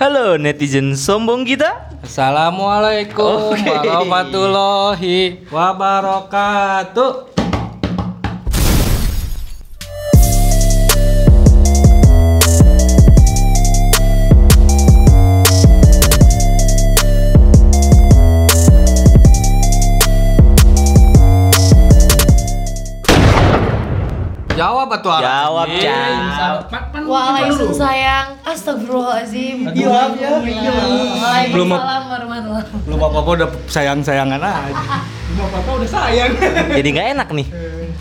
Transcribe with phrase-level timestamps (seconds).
[0.00, 1.92] Halo netizen sombong kita.
[2.00, 3.68] Assalamualaikum Oke.
[3.68, 7.28] warahmatullahi wabarakatuh.
[24.56, 25.20] Jawab atuh.
[25.20, 25.68] Jawab.
[25.76, 26.89] Cang.
[27.10, 28.26] Waalaikumsalam sayang.
[28.40, 29.56] Astagfirullahaladzim.
[29.74, 30.72] Iya, iya, iya.
[31.50, 34.72] Belum- Waalaikumsalam warahmatullahi Belum apa-apa udah sayang-sayangan aja.
[35.28, 36.30] Belum apa-apa udah sayang.
[36.70, 37.46] Jadi nggak enak nih.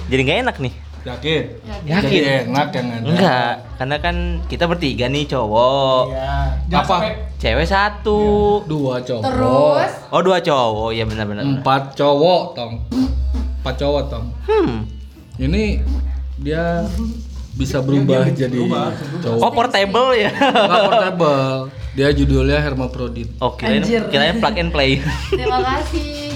[0.07, 0.73] Jadi nggak enak nih.
[0.99, 1.43] Yakin?
[1.63, 1.95] Yakin.
[1.95, 3.07] Jadi enak yang ada.
[3.07, 6.11] Enggak, karena kan kita bertiga nih cowok.
[6.11, 6.75] Iya.
[6.75, 6.97] Apa?
[7.39, 8.19] Cewek satu.
[8.67, 9.23] Dua cowok.
[9.23, 11.47] Terus Oh dua cowok, ya benar-benar.
[11.47, 12.83] Empat cowok, Tong.
[13.63, 14.25] Empat cowok, Tong.
[14.43, 14.83] Hmm.
[15.39, 15.79] Ini
[16.43, 16.83] dia
[17.59, 18.55] bisa berubah jadi
[19.19, 19.43] cowok.
[19.43, 20.31] Oh portable ya.
[20.31, 21.51] Nggak portable.
[21.91, 23.35] Dia judulnya Hermaprodit.
[23.43, 24.07] Oh kirain, Anjir.
[24.07, 25.03] kirain plug and play.
[25.27, 26.31] terima kasih.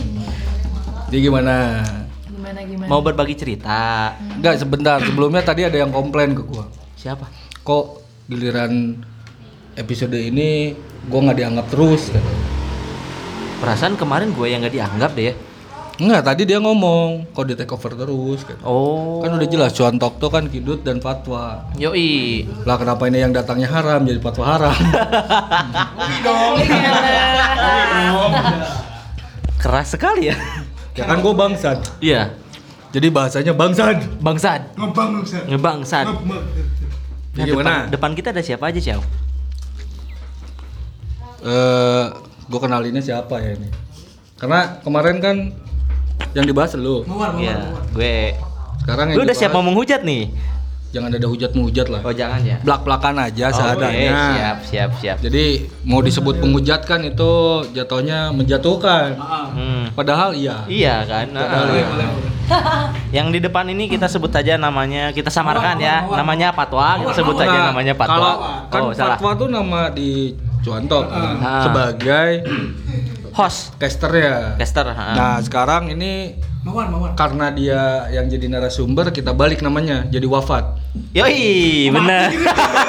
[1.08, 1.56] Dia gimana?
[2.28, 2.90] Gimana gimana?
[2.92, 4.12] Mau berbagi cerita.
[4.20, 5.00] Enggak, sebentar.
[5.00, 6.68] Sebelumnya tadi ada yang komplain ke gua.
[7.00, 7.32] Siapa?
[7.64, 9.00] Kok giliran
[9.80, 10.76] episode ini
[11.08, 12.12] gua nggak dianggap terus.
[13.64, 15.34] Perasaan kemarin gue yang nggak dianggap deh ya.
[16.02, 18.66] Enggak, tadi dia ngomong kok di take over terus katanya.
[18.66, 19.22] Oh.
[19.22, 21.70] Kan udah jelas cuan Tokto kan kidut dan fatwa.
[21.78, 22.50] Yoi.
[22.66, 24.74] Lah kenapa ini yang datangnya haram jadi fatwa haram?
[29.62, 30.38] Keras sekali ya.
[30.98, 31.78] ya kan gua bangsat.
[32.02, 32.34] Iya.
[32.90, 34.02] Jadi bahasanya bangsat.
[34.18, 34.62] Bangsat.
[34.78, 35.46] Ngebangsat.
[36.10, 36.44] Ngebang.
[37.34, 37.90] Jadi Nah, gimana?
[37.90, 39.02] Depan, depan kita ada siapa aja, Ciao?
[41.42, 42.06] Eh,
[42.50, 43.70] gua kenalinnya siapa ya ini?
[44.38, 45.38] Karena kemarin kan
[46.34, 47.02] yang dibahas lu.
[47.04, 47.84] Mawar, mawar, Iya, mawar.
[47.90, 48.18] gue.
[48.80, 50.24] Sekarang yang Lu udah dibahas- siap mau menghujat nih?
[50.94, 52.02] Jangan ada hujat-menghujat lah.
[52.02, 52.62] Oh, jangan ya.
[52.62, 54.14] Blak-blakan aja Oh, seadanya.
[54.14, 55.18] oke, siap, siap, siap.
[55.20, 55.46] Jadi
[55.82, 57.32] mau disebut penghujat kan itu
[57.74, 59.18] jatuhnya menjatuhkan.
[59.18, 59.90] Hmm.
[59.92, 60.62] Padahal iya.
[60.68, 61.34] Iya kan?
[61.34, 62.08] Padahal Nah, iya.
[63.16, 66.06] Yang di depan ini kita sebut aja namanya, kita samarkan ya.
[66.06, 68.14] Namanya Patwa, kita sebut aja Nah, namanya Patwa.
[68.14, 68.34] Kalau
[68.70, 69.18] kan oh, salah.
[69.18, 71.64] fatwa tuh nama di Cuantok kan, Ah.
[71.66, 72.30] sebagai
[73.34, 74.38] Host, caster ya.
[74.62, 74.86] caster.
[74.86, 75.18] ha.
[75.18, 77.18] Nah sekarang ini Mawar, mawar.
[77.18, 80.78] karena dia yang jadi narasumber kita balik namanya jadi wafat.
[80.94, 82.30] Yoi, bener.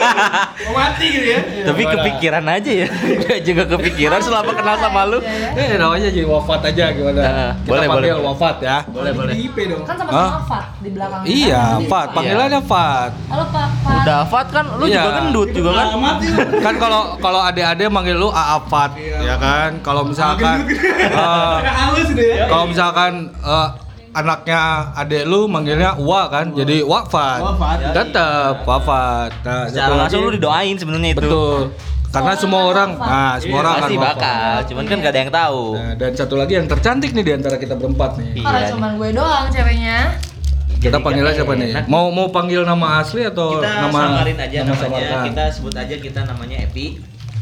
[0.69, 1.41] Mau mati gitu ya.
[1.65, 2.89] Tapi kepikiran aja ya.
[2.93, 5.25] Gue juga kepikiran selama kenal sama lu.
[5.57, 7.21] Eh namanya jadi wafat aja gimana?
[7.21, 8.27] Ah, kita boleh, panggil boleh.
[8.29, 8.77] wafat ya.
[8.85, 9.33] Boleh, boleh.
[9.33, 9.85] Di IP dong.
[9.85, 11.21] Kan sama-sama Fat di belakang.
[11.25, 12.09] Iya, Fat.
[12.13, 13.11] Panggilannya Fat.
[13.29, 13.69] Halo Pak.
[13.81, 13.97] Pak.
[14.05, 15.01] Udah Fat kan lu Iya.
[15.01, 15.87] juga gendut juga kan?
[15.97, 16.17] Nah,
[16.65, 19.81] kan kalau kalau adik-adik manggil lu AA Fat, ya kan?
[19.81, 21.57] Kalau misalkan eh,
[22.05, 22.45] gitu ya.
[22.49, 23.69] kalau misalkan eh,
[24.15, 24.61] anaknya
[24.95, 27.41] adik lu manggilnya Wa kan, jadi Wafat.
[27.43, 27.79] Wafat.
[27.93, 29.31] Tetap Wafat.
[29.43, 31.21] Nah, Secara satu langsung lu didoain sebenarnya itu.
[31.21, 31.61] Betul.
[32.09, 34.15] Karena semua orang, nah semua orang akan Pasti wafat.
[34.15, 35.63] bakal, cuman kan gak ada yang tahu.
[35.75, 38.39] Nah, dan satu lagi yang tercantik nih di antara kita berempat nih.
[38.39, 38.47] Iya.
[38.47, 39.99] Kalau cuma gue doang ceweknya.
[40.77, 41.69] Kita Jadi panggilnya gak siapa nih?
[41.75, 41.85] enak.
[41.89, 44.79] Mau mau panggil nama asli atau Kita nama samarin aja nama namanya.
[44.79, 45.25] samaran?
[45.27, 46.87] Kita sebut aja kita namanya Epi.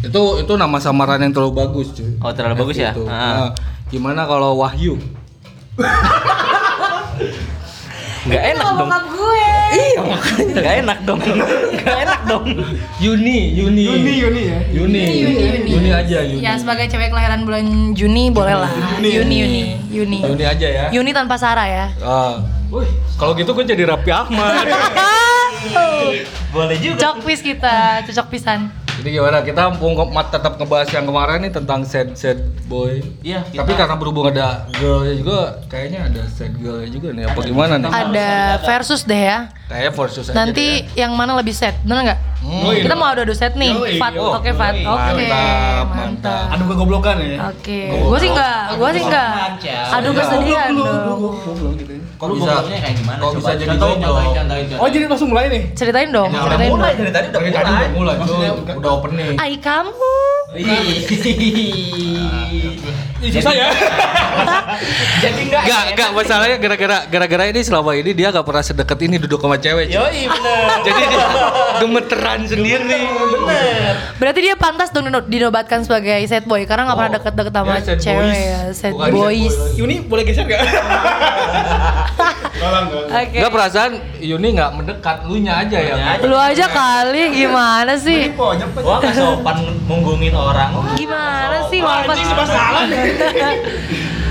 [0.00, 2.16] Itu itu nama samaran yang terlalu bagus, cuy.
[2.18, 2.90] Oh, terlalu bagus ya?
[2.90, 3.04] Itu.
[3.04, 3.12] Ah.
[3.12, 3.50] Nah,
[3.86, 4.96] gimana kalau Wahyu?
[8.22, 8.78] Gak enak dong.
[8.86, 9.46] bokap gue.
[9.72, 11.20] Iya makanya gak enak dong.
[11.82, 12.44] Gak enak dong.
[13.02, 13.82] Yuni, Yuni.
[13.82, 14.58] Yuni, Yuni ya.
[14.70, 15.02] Yuni.
[15.02, 15.70] Yuni, Yuni.
[15.74, 16.38] Yuni aja, Yuni.
[16.38, 17.66] Ya sebagai cewek kelahiran bulan
[17.98, 18.70] Juni boleh lah.
[19.02, 19.60] Yuni Yuni
[19.90, 20.18] Yuni.
[20.22, 20.86] Yuni aja ya.
[20.94, 21.86] Yuni tanpa Sarah ya.
[21.98, 22.38] Ah.
[23.18, 24.64] Kalau gitu gue jadi Raffi Ahmad.
[26.52, 26.98] Boleh juga.
[27.00, 28.68] Cocok pis kita, cocok pisan.
[28.92, 29.40] Jadi gimana?
[29.40, 29.72] Kita
[30.06, 32.36] mat- tetap ngebahas yang kemarin nih tentang sad sad
[32.66, 33.00] boy.
[33.20, 37.24] Iya, kita- Tapi karena berhubung ada girlnya juga, kayaknya ada sad girlnya juga nih.
[37.24, 37.88] Apa gimana nih?
[37.88, 38.28] Ada
[38.62, 39.38] versus deh ya.
[39.66, 42.20] Kayaknya versus aja Nanti deh yang mana lebih set, bener nggak?
[42.42, 42.74] Hmm.
[42.74, 43.72] Kita mau adu-adu set nih.
[43.72, 44.84] Yoi, Fat, oke Fat, yoi.
[44.84, 45.24] oke.
[45.24, 46.44] Mantap, mantap.
[46.52, 47.36] Aduh kegoblokan ya.
[47.48, 49.30] Oke, gue sih enggak, gue sih enggak.
[49.88, 52.01] Adu kesedihan dong.
[52.22, 52.62] Kok Lu bisa?
[52.62, 53.18] kayak gimana?
[53.18, 54.78] Kok bisa jadi contohin, contohin, contohin, contohin.
[54.78, 55.74] Oh jadi langsung mulai nih.
[55.74, 57.02] Ceritain dong, Ya, ceritain mulai dong.
[57.02, 57.50] dari tadi udah mulai.
[57.50, 58.38] udah mulai, tuh,
[58.78, 59.34] udah opening.
[59.42, 60.14] Ai kamu.
[63.22, 63.70] Ih, susah ya.
[65.22, 69.16] Jadi enggak Enggak, enggak masalahnya gara-gara gara-gara ini selama ini dia gak pernah sedekat ini
[69.16, 69.86] duduk sama cewek.
[69.88, 70.66] Yoi bener.
[70.86, 71.26] Jadi dia
[71.78, 73.00] gemeteran sendiri.
[73.06, 73.94] Bener.
[74.16, 77.72] Berarti dia pantas dong dino- dinobatkan sebagai set boy karena nggak pernah Oh, deket-deket sama
[77.72, 79.12] dia sad cewek ya, set boys.
[79.12, 79.38] boy.
[79.76, 80.60] Yuni boleh geser gak?
[83.12, 83.36] Oke.
[83.36, 85.94] Enggak perasaan Yuni nggak mendekat, lu nya aja ya.
[86.20, 88.30] Lu aja kali gimana sih?
[88.32, 88.54] Gua
[88.98, 90.70] gak sopan munggungin orang.
[90.94, 92.82] Gimana sih Wah, anjing serba salah.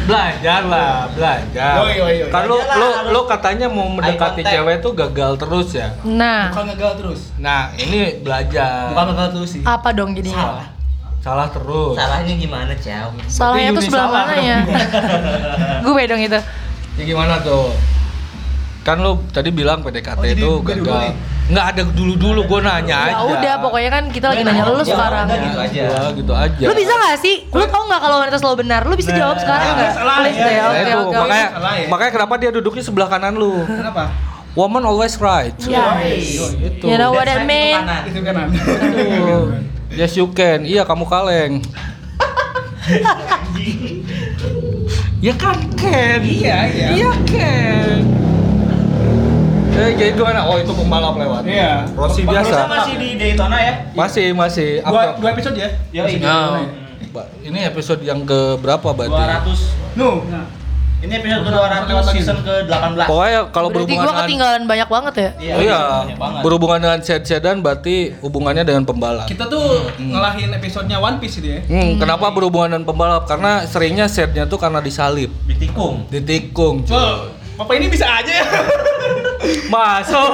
[0.01, 1.74] Belajar lah, belajar.
[1.86, 2.30] Yoi, yoi, yoi.
[2.30, 5.94] Kan lu, Belajar lu, lah, harus lu katanya mau mendekati cewek tuh gagal terus ya.
[6.04, 7.22] Nah, Bukan gagal terus.
[7.38, 8.92] Nah, ini belajar.
[8.92, 9.62] Bukan gagal terus sih.
[9.62, 10.36] apa dong jadinya?
[10.57, 10.68] Salah.
[11.22, 11.94] Salah terus.
[11.94, 13.13] Salahnya gimana, Ciao?
[13.30, 14.57] Salahnya tuh sebelah salah mana ya?
[15.86, 16.39] Gue dong itu.
[16.98, 17.69] Ya gimana tuh?
[18.81, 20.98] Kan lu tadi bilang PDKT Oh, jadi itu gue gagal.
[20.98, 21.13] nih?
[21.51, 23.27] Nggak ada dulu-dulu gua nanya Ya aja.
[23.27, 25.25] udah, pokoknya kan kita lagi nanya lu sekarang.
[25.27, 25.83] gitu aja.
[25.83, 26.63] Ya, gitu aja.
[26.63, 27.36] Lu bisa gak sih?
[27.45, 28.81] Lu tau gak kalau wanita selalu benar?
[28.83, 29.92] Lu bisa jawab sekarang Nah, gak?
[29.94, 30.42] salah Please ya.
[30.42, 31.18] deh, Nah, oke itu oke.
[31.18, 31.88] makanya ya?
[31.88, 33.62] makanya kenapa dia duduknya sebelah kanan lu?
[33.62, 34.09] Kenapa?
[34.51, 35.53] Woman always right.
[35.62, 36.01] Ya.
[36.01, 36.83] Itu.
[36.83, 37.81] You know what I mean?
[38.06, 38.48] itu kanan.
[39.92, 40.63] Yes you can.
[40.63, 41.59] Iya kamu kaleng.
[45.19, 46.21] ya kan Ken.
[46.24, 46.88] Iya, iya.
[46.94, 48.21] Iya Ken.
[49.72, 50.46] Eh jadi gimana?
[50.46, 51.44] Oh itu pembalap lewat.
[51.48, 51.88] Iya.
[51.96, 52.68] Rossi biasa.
[52.68, 53.74] masih di Daytona ya?
[53.92, 54.70] Masih masih.
[54.84, 55.20] Dua, Apa?
[55.20, 55.70] dua episode ya?
[55.92, 56.20] Ini.
[56.20, 56.68] Nah,
[57.12, 59.12] Ba- ini episode yang ke berapa berarti?
[59.12, 60.00] 200.
[60.00, 60.24] Nu.
[61.02, 63.10] Ini episode ke-200 season ke-18.
[63.10, 65.30] Pokoknya kalau Berarti berhubungan gue dengan ketinggalan banyak banget ya?
[65.42, 66.42] Iya, Oh iya, banyak banget.
[66.46, 69.26] berhubungan dengan set-setan berarti hubungannya dengan pembalap.
[69.26, 71.60] Kita tuh ngelahin episodenya One Piece itu ya.
[71.66, 73.26] Hmm, kenapa berhubungan dengan pembalap?
[73.26, 76.06] Karena seringnya setnya tuh karena disalib, ditikung.
[76.08, 76.86] ditikung.
[76.86, 76.94] cuy.
[76.94, 78.46] Well, Papa ini bisa aja ya.
[79.68, 80.32] Masuk.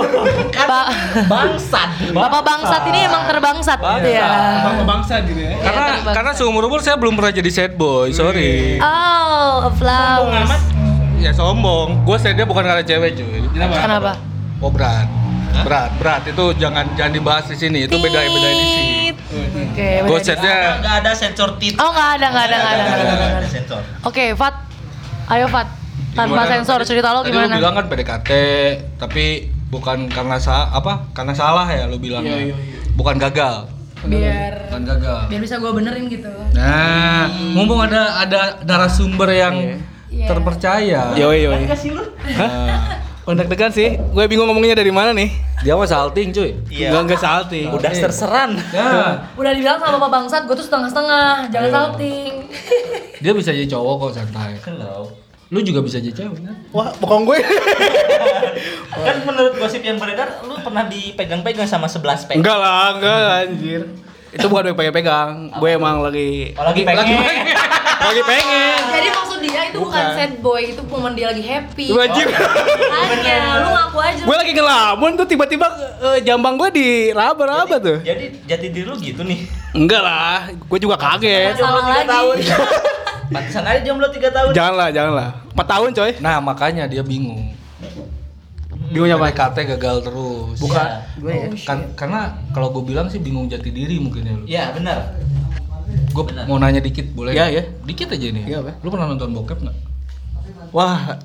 [0.54, 0.86] Pak
[1.25, 1.89] Bangsat.
[2.12, 4.09] Bapak bangsat ini emang terbangsat Bangsat.
[4.09, 4.30] ya.
[4.63, 5.51] Bangsa bangsa gitu ya.
[5.57, 6.13] karena terbangsat.
[6.13, 8.77] karena seumur umur saya belum pernah jadi set boy, sorry.
[8.77, 10.51] Oh, a flowers.
[11.18, 12.04] Ya sombong.
[12.04, 13.42] Gue setnya bukan karena cewek cuy.
[13.50, 13.74] Kenapa?
[13.80, 14.12] Kenapa?
[14.59, 15.07] Oh berat.
[15.57, 17.89] Berat, berat itu jangan jangan dibahas di sini.
[17.89, 18.81] Itu beda beda edisi.
[19.74, 20.27] Oke, Gue beda.
[20.27, 21.74] setnya Enggak ada sensor tit.
[21.80, 22.83] Oh nggak ada nggak ada nggak ada.
[22.83, 23.50] nggak ada, nggak ada.
[23.50, 23.81] sensor.
[24.06, 24.56] Oke, Fat.
[25.27, 25.68] Ayo Fat.
[26.17, 26.49] Tanpa Gimana?
[26.49, 27.55] sensor cerita lo Tadi lu gimana?
[27.55, 28.29] bilang kan PDKT,
[28.97, 29.25] tapi
[29.69, 31.13] bukan karena sa apa?
[31.13, 32.25] Karena salah ya lu bilang.
[32.25, 32.79] Iya, iya, iya.
[32.97, 33.69] Bukan gagal.
[34.01, 35.19] Biar Bukan gagal.
[35.29, 36.29] biar bisa gue benerin gitu.
[36.53, 39.55] Nah, mumpung ada ada narasumber yang
[40.07, 40.25] Iya.
[40.25, 41.01] terpercaya.
[41.13, 41.65] Yoi yoi.
[42.33, 43.35] Nah, Oh,
[43.69, 43.99] sih.
[43.99, 45.27] Gue bingung ngomongnya dari mana nih.
[45.59, 46.55] dia mah salting cuy.
[46.71, 46.93] Iya.
[46.95, 47.67] Enggak enggak salting.
[47.75, 48.55] Udah terseran.
[48.71, 52.31] Nah, Udah dibilang sama Bapak bangsat, gue tuh setengah-setengah, jangan salting.
[53.19, 54.55] dia bisa jadi cowok kok santai.
[54.63, 55.26] Hello.
[55.47, 56.55] Lu juga bisa jadi cewek kan?
[56.69, 57.39] Wah, bokong gue.
[58.97, 62.35] Kan menurut gosip yang beredar lu pernah dipegang-pegang sama 11 pek.
[62.35, 63.81] enggak lah, enggak anjir.
[64.27, 65.55] Itu bukan gue pegang-pegang.
[65.55, 67.07] Gue emang lagi Oh, lagi pengen.
[68.07, 68.79] lagi pengen.
[68.91, 70.15] Jadi maksud dia itu bukan, Bukan.
[70.19, 71.88] sad boy, itu momen dia lagi happy.
[71.95, 72.27] Wajib.
[72.27, 74.21] Makanya lu ngaku aja.
[74.27, 75.67] gue lagi ngelamun tuh tiba-tiba
[76.03, 78.03] eh, jambang gue diraba-raba tuh.
[78.03, 79.47] Jadi jati diri lu gitu nih.
[79.71, 81.55] Enggak lah, gue juga kaget.
[81.55, 82.43] Salah lagi.
[83.27, 84.51] Pantesan aja jomblo 3 tahun.
[84.51, 85.29] Janganlah, janganlah.
[85.51, 86.12] 4 tahun coy.
[86.19, 87.51] Nah, makanya dia bingung.
[88.88, 89.27] Bingungnya apa?
[89.29, 90.57] PDKT gagal terus.
[90.57, 90.88] Bukan.
[91.19, 91.47] Gue ya.
[91.68, 92.21] Kan karena
[92.56, 94.45] kalau gue bilang sih bingung jati diri mungkin ya lu.
[94.47, 94.97] Iya, benar.
[96.15, 97.35] Gue mau nanya dikit boleh?
[97.35, 97.63] Iya, iya.
[97.83, 98.44] Dikit aja nih.
[98.47, 98.79] Iya, apa?
[98.79, 99.75] Lu pernah nonton bokep nggak?
[100.71, 101.19] Wah,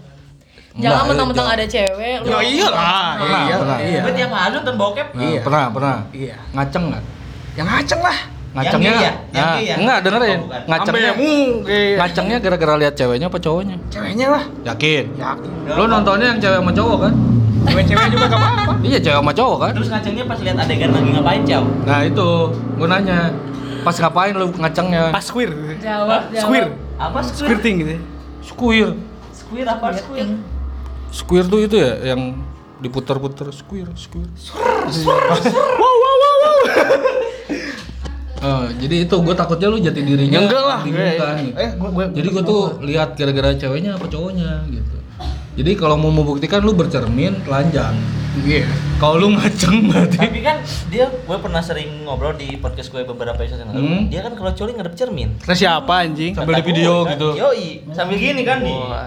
[0.72, 2.25] Jangan mentang-mentang ada cewek.
[2.25, 3.06] lu- ya iyalah.
[3.20, 3.76] Pernah, iya, pernah.
[3.78, 4.00] Iya.
[4.02, 5.06] Gue tiap hari nonton bokep.
[5.12, 5.40] Nah, Iya.
[5.44, 5.96] Pernah, pernah.
[6.10, 6.37] Iya.
[6.50, 7.02] Ngaceng nggak?
[7.52, 8.19] Yang ngaceng lah.
[8.52, 9.12] Ngacengnya ya?
[9.32, 9.75] Yang Nah, ya?
[9.81, 10.40] enggak dengerin.
[10.44, 10.49] Oh.
[10.69, 11.12] Ngacengnya
[11.96, 13.76] ngacengnya gara-gara lihat ceweknya apa cowoknya?
[13.88, 14.44] ceweknya lah.
[14.69, 15.04] Yakin?
[15.16, 15.50] Yakin.
[15.72, 17.12] Lu nontonnya yang cewek sama cowok kan?
[17.62, 18.72] Cewek-cewek juga gak apa-apa.
[18.88, 19.72] Iya, cewek sama cowok kan?
[19.72, 21.64] Terus ngacengnya pas lihat adegan lagi ngapain, Ciao?
[21.88, 23.19] Nah, itu gue nanya.
[23.82, 25.02] Pas ngapain lu ngacengnya?
[25.10, 25.50] Pas queer.
[25.81, 26.43] Jawab, jawab.
[26.44, 26.66] Squeer.
[27.00, 27.46] Apa squir?
[27.49, 27.93] Squirting gitu.
[28.44, 28.88] Squeer.
[29.32, 30.28] Squir apa squir?
[31.08, 32.37] Squeer tuh itu ya yang
[32.84, 34.28] diputar-putar squeer, squeer.
[35.81, 36.56] Wow wow wow wow.
[38.42, 40.80] Eh, jadi itu gue takutnya lu jati dirinya Ya enggak lah.
[40.82, 41.25] kan, gitu.
[41.54, 44.96] Eh, gua gua Jadi gue tuh lihat gara-gara ceweknya apa cowoknya gitu.
[45.52, 47.94] Jadi kalau mau membuktikan lu bercermin telanjang.
[48.42, 48.64] Iya.
[48.96, 53.37] Kalau lu ngaceng berarti Tapi kan dia gue pernah sering ngobrol di podcast gue beberapa
[53.37, 53.84] episode yang lalu.
[53.84, 54.02] Hmm.
[54.08, 55.37] Dia kan kalau coli ngadep cermin.
[55.38, 56.32] Terus siapa anjing?
[56.34, 57.28] Sambil di video gitu.
[57.37, 58.58] Yoi, sambil gini kan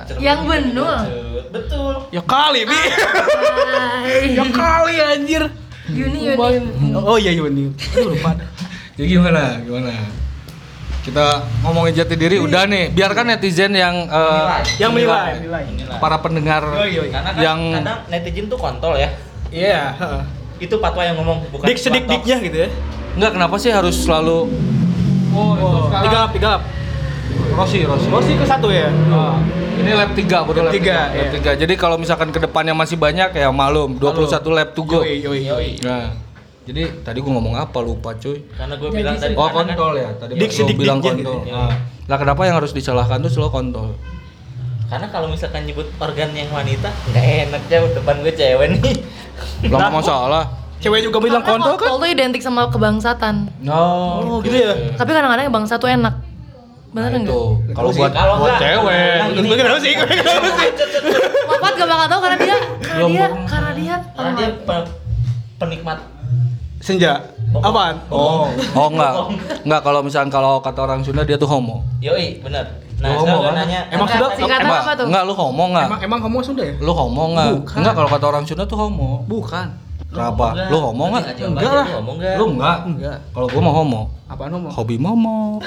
[0.06, 0.22] cermin.
[0.22, 0.96] Yang benul.
[1.50, 1.94] Betul.
[2.14, 2.82] Ya kali, Bi.
[4.38, 5.44] Ya kali anjir.
[5.86, 6.94] Yuni, Yuni.
[6.98, 7.70] Oh iya Yuni.
[7.94, 8.32] Aduh lupa.
[8.96, 9.60] Jadi gimana?
[9.60, 9.92] Gimana?
[11.04, 11.26] Kita
[11.62, 12.90] ngomongin jati diri udah nih.
[12.90, 14.48] Biarkan netizen yang eh,
[14.82, 15.64] Yang menilai, menilai.
[15.70, 15.98] Inilah.
[16.02, 17.10] para pendengar Yoi, yoi.
[17.14, 19.10] Karena kan yang kadang netizen tuh kontol ya.
[19.54, 20.22] Iya, heeh.
[20.66, 22.70] Itu patwa yang ngomong bukan Dik sedik diknya gitu ya.
[23.16, 24.48] enggak kenapa sih harus selalu
[25.36, 26.64] Oh, tiga lap, tiga lap.
[27.52, 28.08] Rossi, Rossi.
[28.08, 28.88] Rossi ke satu ya.
[29.12, 29.36] Ah,
[29.76, 31.12] ini lap 3 baru Lap lap tiga, 3.
[31.12, 31.56] Lap iya.
[31.60, 31.62] 3.
[31.68, 35.04] Jadi kalau misalkan ke depannya masih banyak ya malum 21 lap to go.
[35.04, 35.70] Yoi, yoi, yoi.
[35.84, 36.16] Nah,
[36.66, 38.42] jadi tadi gua ngomong apa lupa cuy.
[38.50, 41.14] Karena gue bilang tadi Oh karena kan- kontol ya, tadi Dik lu sedik bilang diknya
[41.16, 41.40] kontol.
[41.40, 41.54] gitu.
[41.54, 41.74] Ah.
[42.06, 43.88] Lah kenapa yang harus disalahkan tuh selalu kontol?
[44.86, 48.96] Karena kalau misalkan nyebut organ yang wanita nggak enak jauh depan gue cewek nih.
[49.66, 50.44] Lah nggak masalah.
[50.78, 51.82] Cewek juga bilang Karena kontol kan?
[51.88, 53.36] kontol tuh identik sama kebangsatan.
[53.60, 53.82] No.
[54.20, 54.74] Oh, gitu ya.
[54.94, 56.14] Tapi kadang-kadang bangsa tuh enak.
[56.92, 57.76] Bener Nah, enggak?
[57.76, 59.18] Kalau Sih, buat kalau buat cewek.
[59.36, 59.92] Gue kenapa sih?
[59.94, 60.70] Gue kenapa sih?
[61.46, 64.92] Mapat gak bakal tahu karena dia karena Belum dia karena dia Karena dia pe-
[65.56, 66.00] penikmat
[66.86, 67.18] Senja.
[67.66, 67.98] Apaan?
[68.14, 68.46] Oh.
[68.78, 69.14] Oh enggak.
[69.66, 71.82] Enggak kalau misalkan kalau kata orang Sunda dia tuh homo.
[71.98, 72.62] Yoi, bener.
[73.02, 73.54] Nah, Lu gue kan?
[73.58, 73.82] nanya.
[73.90, 75.06] Emang sudah singkatan apa tuh?
[75.10, 75.86] enggak lu homo enggak?
[75.90, 76.78] Emang emang homo Sunda ya?
[76.78, 77.48] Lu homo enggak?
[77.58, 77.78] Bukan.
[77.82, 79.26] Enggak kalau kata orang Sunda tuh homo.
[79.26, 79.68] Bukan.
[80.16, 80.48] Kenapa?
[80.72, 81.24] Lu homo enggak?
[81.44, 81.86] Enggak, lah.
[81.86, 82.36] Lu ngomong enggak?
[82.40, 82.78] Lu enggak?
[82.88, 83.18] Enggak.
[83.36, 84.02] Kalau gua mau homo.
[84.26, 84.68] Apaan homo?
[84.72, 85.40] Hobi momo.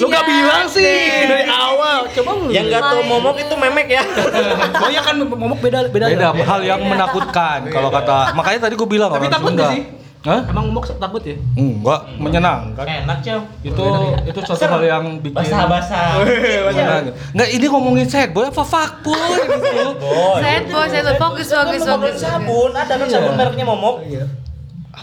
[0.00, 2.06] Lu gak bilang sih dari awal.
[2.12, 2.52] Coba lu.
[2.52, 4.04] Yang enggak tahu momok itu memek ya.
[4.84, 6.06] Oh iya kan momok beda beda.
[6.12, 8.36] Beda hal yang menakutkan kalau kata.
[8.36, 9.99] Makanya tadi gua bilang Tapi takut sih?
[10.20, 10.44] Hah?
[10.52, 11.32] Emang momok takut ya?
[11.56, 12.84] Enggak, menyenangkan.
[12.84, 13.40] Enak, Cow.
[13.64, 13.84] Itu
[14.28, 16.20] itu suatu hal yang bikin Basah-basah.
[16.68, 17.12] menyenangkan.
[17.32, 18.60] Enggak, ini ngomongin sad boy apa
[19.08, 19.90] gitu.
[19.96, 20.38] Boy.
[20.44, 21.16] Sad boy, sad boy.
[21.16, 22.14] Fokus, fokus, fokus.
[22.20, 24.04] sabun, ada kan sabun mereknya momok.
[24.04, 24.28] Iya.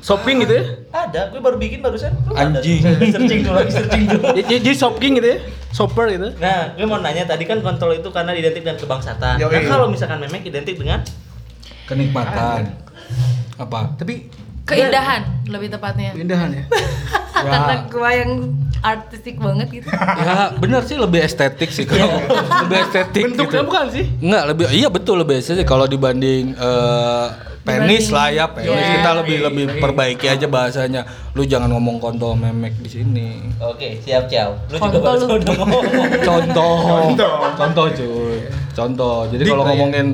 [0.06, 0.64] Shopping gitu ya?
[0.94, 2.14] Ada, gue baru bikin barusan.
[2.38, 2.86] Anjing.
[3.10, 4.38] searching dulu lagi searching dulu.
[4.54, 5.38] Jadi shopping gitu ya?
[5.74, 6.30] Shopper gitu.
[6.38, 9.42] Nah, gue mau nanya tadi kan kontrol itu karena identik dengan kebangsaan.
[9.42, 9.50] Yoi.
[9.50, 11.02] Nah, kalau misalkan memek identik dengan
[11.90, 12.78] Kenikmatan.
[13.58, 13.96] Apa?
[13.98, 14.30] Tapi
[14.68, 16.12] Keindahan lebih tepatnya.
[16.12, 16.64] keindahan ya.
[17.38, 18.32] Karena gua yang
[18.78, 19.88] artistik banget gitu.
[19.90, 22.20] Ya bener sih lebih estetik sih kalau
[22.64, 23.68] lebih estetik Bentuknya gitu.
[23.68, 24.06] bukan sih?
[24.20, 27.26] Enggak lebih iya betul lebih estetik kalau dibanding eh,
[27.62, 28.94] penis lah ya penis Iya.
[28.98, 31.02] kita lebih lebih perbaiki aja bahasanya.
[31.32, 33.30] Lu jangan ngomong kontol memek di sini.
[33.60, 34.56] Oke, siap, Ciao.
[34.68, 35.36] Lu juga Kontol baru lu.
[35.38, 35.84] udah ngomong.
[36.22, 36.76] Contoh.
[36.82, 37.32] Contoh.
[37.54, 38.38] Contoh cuy.
[38.74, 39.18] Contoh.
[39.28, 39.68] Jadi kalau ya.
[39.70, 40.08] ngomongin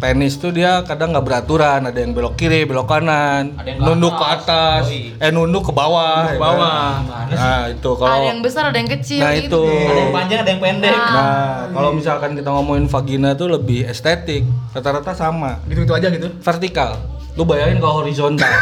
[0.00, 4.16] penis tuh dia kadang nggak beraturan, ada yang belok kiri, belok kanan, Ada yang nunduk
[4.16, 4.88] ke atas.
[4.90, 6.44] eh nunduk ke bawah, Nunduk ke ya kan?
[6.48, 6.90] bawah.
[7.30, 9.60] Nah, itu kalau Ada yang besar, ada yang kecil Nah, gitu.
[9.60, 9.64] itu.
[9.86, 10.90] Ada yang panjang, ada yang pendek.
[10.90, 11.12] Nah.
[11.12, 14.42] Nah, kalau misalkan kita ngomongin vagina tuh lebih estetik,
[14.72, 15.60] rata-rata sama.
[15.64, 16.32] Gitu-gitu aja gitu.
[16.34, 16.96] Vertikal.
[17.36, 18.48] Lu bayangin kalau horizontal.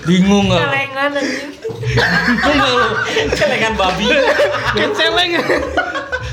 [0.00, 0.58] Bingung nggak?
[0.58, 0.66] lu?
[0.66, 1.50] Celengan anjing.
[2.40, 2.88] Bingung nggak lu?
[3.30, 4.08] Celengan babi.
[4.80, 5.30] Kan celeng.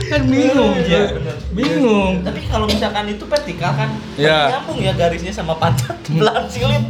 [0.08, 1.22] Kan bingung Iya, ya.
[1.50, 2.14] Bingung.
[2.22, 4.40] Tapi kalau misalkan itu vertikal kan Iya.
[4.54, 6.84] nyambung ya garisnya sama pantat belahan silit.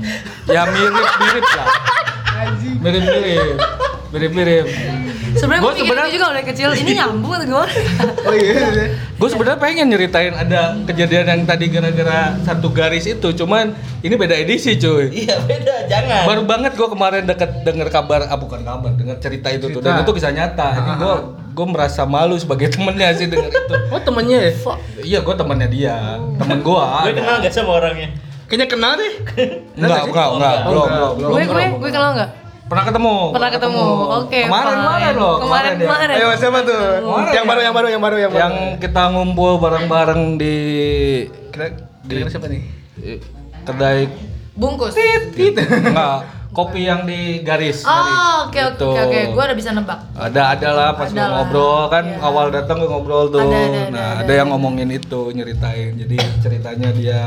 [0.46, 1.68] Ya mirip-mirip lah.
[2.78, 3.58] Mirip-mirip.
[4.08, 4.66] Mirip-mirip.
[5.38, 6.70] Sebenarnya Gua gue pikir sebenarnya- juga udah kecil.
[6.74, 7.70] Ini nyambung atau gimana?
[8.24, 8.56] Oh iya.
[9.14, 14.34] Gue sebenarnya pengen nyeritain ada kejadian yang tadi gara-gara satu garis itu, cuman ini beda
[14.34, 15.12] edisi cuy.
[15.12, 16.24] Iya, beda, jangan.
[16.26, 20.00] Baru banget gue kemarin deket denger kabar, ah bukan kabar, denger cerita itu tuh, dan
[20.00, 20.06] Cerita.
[20.06, 20.68] itu kisah nyata.
[20.74, 21.16] Ini gue
[21.58, 23.76] gue merasa malu sebagai temennya sih denger itu.
[23.90, 24.54] Oh temennya ya?
[25.02, 25.98] Iya, gue temennya dia,
[26.38, 26.86] temen gue.
[26.86, 28.14] Gue kenal gak sama orangnya?
[28.46, 29.14] Kayaknya kenal deh.
[29.76, 30.94] Enggak, enggak, enggak, Oh, belum, enggak.
[30.94, 31.32] belum, belum.
[31.34, 32.32] Gue gue gue kenal nggak?
[32.68, 33.16] Pernah ketemu?
[33.32, 33.84] Pernah ketemu.
[34.24, 34.42] Oke.
[34.44, 34.84] Kemarin, fine.
[34.84, 35.36] kemarin loh.
[35.40, 36.08] Kemarin kemarin.
[36.20, 36.84] Ayo siapa tuh?
[37.00, 37.50] Kemarin yang ya.
[37.50, 38.42] baru, yang baru, yang baru, yang baru.
[38.44, 40.56] Yang kita ngumpul bareng-bareng di
[41.52, 41.68] kira
[42.06, 42.62] kira siapa nih?
[43.68, 44.08] kedai
[44.56, 44.96] Bungkus.
[44.96, 47.86] enggak kopi yang di garis.
[47.86, 48.88] Oh, oke oke Gitu.
[48.90, 49.20] oke.
[49.30, 50.00] Gue udah bisa nebak.
[50.12, 51.46] Ada ada lah pas lah.
[51.46, 52.18] ngobrol kan Iya.
[52.20, 53.38] awal datang gue ngobrol tuh.
[53.40, 54.54] Ada, ada, ada, nah, ada, ada, yang ada.
[54.58, 55.94] ngomongin itu, nyeritain.
[55.96, 57.22] Jadi ceritanya dia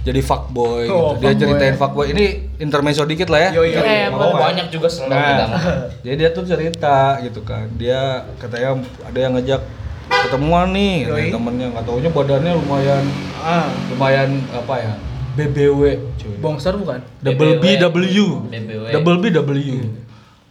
[0.00, 1.26] jadi fuckboy Oh, gitu.
[1.26, 2.14] Dia ceritain fuckboy.
[2.14, 2.26] Ini
[2.56, 3.58] intermezzo dikit lah ya.
[3.58, 4.14] Yo, yo, Iya, yo.
[4.14, 5.60] Oh, banyak juga selalu kita Nah,
[6.06, 7.66] jadi dia tuh cerita gitu kan.
[7.74, 8.00] Dia
[8.38, 9.60] katanya ada yang ngajak
[10.06, 11.34] ketemuan nih, Yoi.
[11.34, 13.02] temennya nggak taunya badannya lumayan
[13.36, 14.94] Ah, lumayan apa ya?
[15.36, 15.80] BBW
[16.16, 16.36] cuy.
[16.40, 17.00] bongsor bukan?
[17.20, 18.26] Double B W.
[18.48, 18.84] BBW.
[18.90, 19.76] Double B W.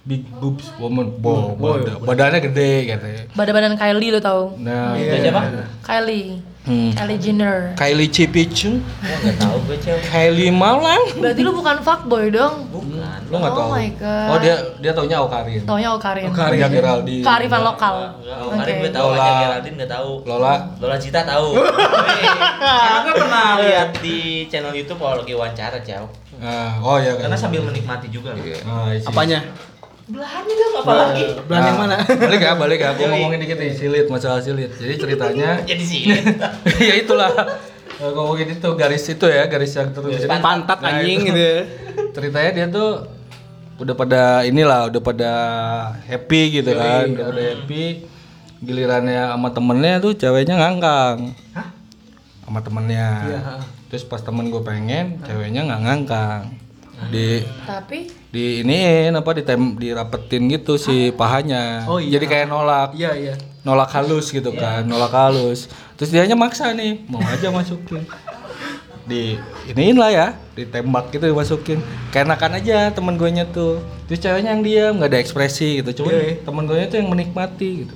[0.05, 1.09] Big boobs woman.
[1.17, 1.81] Bo, Boy.
[1.81, 3.21] badan- badannya gede katanya.
[3.33, 4.53] Badan-badan Kylie lo tau?
[4.55, 5.41] Nah, Itu siapa?
[5.81, 6.45] Kylie.
[6.65, 6.89] Hmm.
[6.91, 7.57] Kylie Jenner.
[7.73, 10.01] Kylie Cipicu, Gue gak tau gue cewek.
[10.03, 11.13] Kylie Malang.
[11.13, 12.65] Berarti lu bukan fuckboy dong?
[12.67, 13.21] Bukan.
[13.25, 13.69] Lu nggak Oh tahu?
[13.69, 14.27] my God.
[14.27, 15.61] Oh dia dia taunya Okarin.
[15.61, 16.25] Taunya Okarin.
[16.27, 16.57] Okarin.
[16.57, 17.21] Dia Geraldine.
[17.21, 17.95] Kearifan lokal.
[18.17, 19.21] Enggak, kemarin gue tahu Lola.
[19.21, 20.09] aja Geraldine gak tahu.
[20.25, 20.53] Lola.
[20.75, 21.47] Lola Cita tahu.
[22.81, 24.17] Karena gue pernah lihat di
[24.47, 26.09] channel YouTube kalau lagi wawancara, Ciao.
[26.35, 28.41] Nah, oh ya Karena sambil menikmati juga loh.
[28.41, 29.05] Nah, isi.
[29.05, 29.39] Apanya?
[30.05, 31.25] Belahannya dong apalagi.
[31.49, 31.95] Belahan yang mana?
[32.05, 32.89] Balik ya, balik ya.
[32.93, 34.69] Gue ngomongin dikit nih, silit, masalah silit.
[34.77, 36.21] Jadi ceritanya, Jadi silit.
[36.89, 37.33] ya itulah.
[37.97, 40.21] Eh, ngomongin itu garis itu ya, garis yang terus.
[40.21, 41.27] Jadi, Pantat Nah, anjing itu.
[41.33, 41.59] gitu ya.
[42.13, 42.89] ceritanya dia tuh
[43.75, 45.31] udah pada inilah, udah pada
[46.05, 47.85] happy gitu kan, udah pada happy.
[48.61, 51.33] Gilirannya sama temennya tuh ceweknya ngangkang.
[52.45, 53.09] Sama temennya.
[53.25, 53.39] Iya.
[53.89, 56.41] Terus pas temen gue pengen, ceweknya nggak ngangkang.
[57.11, 61.83] Di Tapi di iniin apa ditem dirapetin gitu si pahanya.
[61.85, 62.17] Oh, iya.
[62.19, 63.35] Jadi kayak nolak Iya, iya.
[63.63, 65.67] nolak halus gitu kan, nolak halus.
[65.99, 68.03] Terus dianya maksa nih, mau aja masukin.
[69.05, 69.37] Di
[69.69, 71.77] iniin lah ya, ditembak gitu dimasukin.
[72.09, 73.77] Keenakan aja temen gue nya tuh.
[74.09, 76.01] Terus ceweknya yang diam, nggak ada ekspresi gitu.
[76.01, 76.41] Cuman Iya.
[76.41, 77.93] temen gue nya tuh yang menikmati gitu.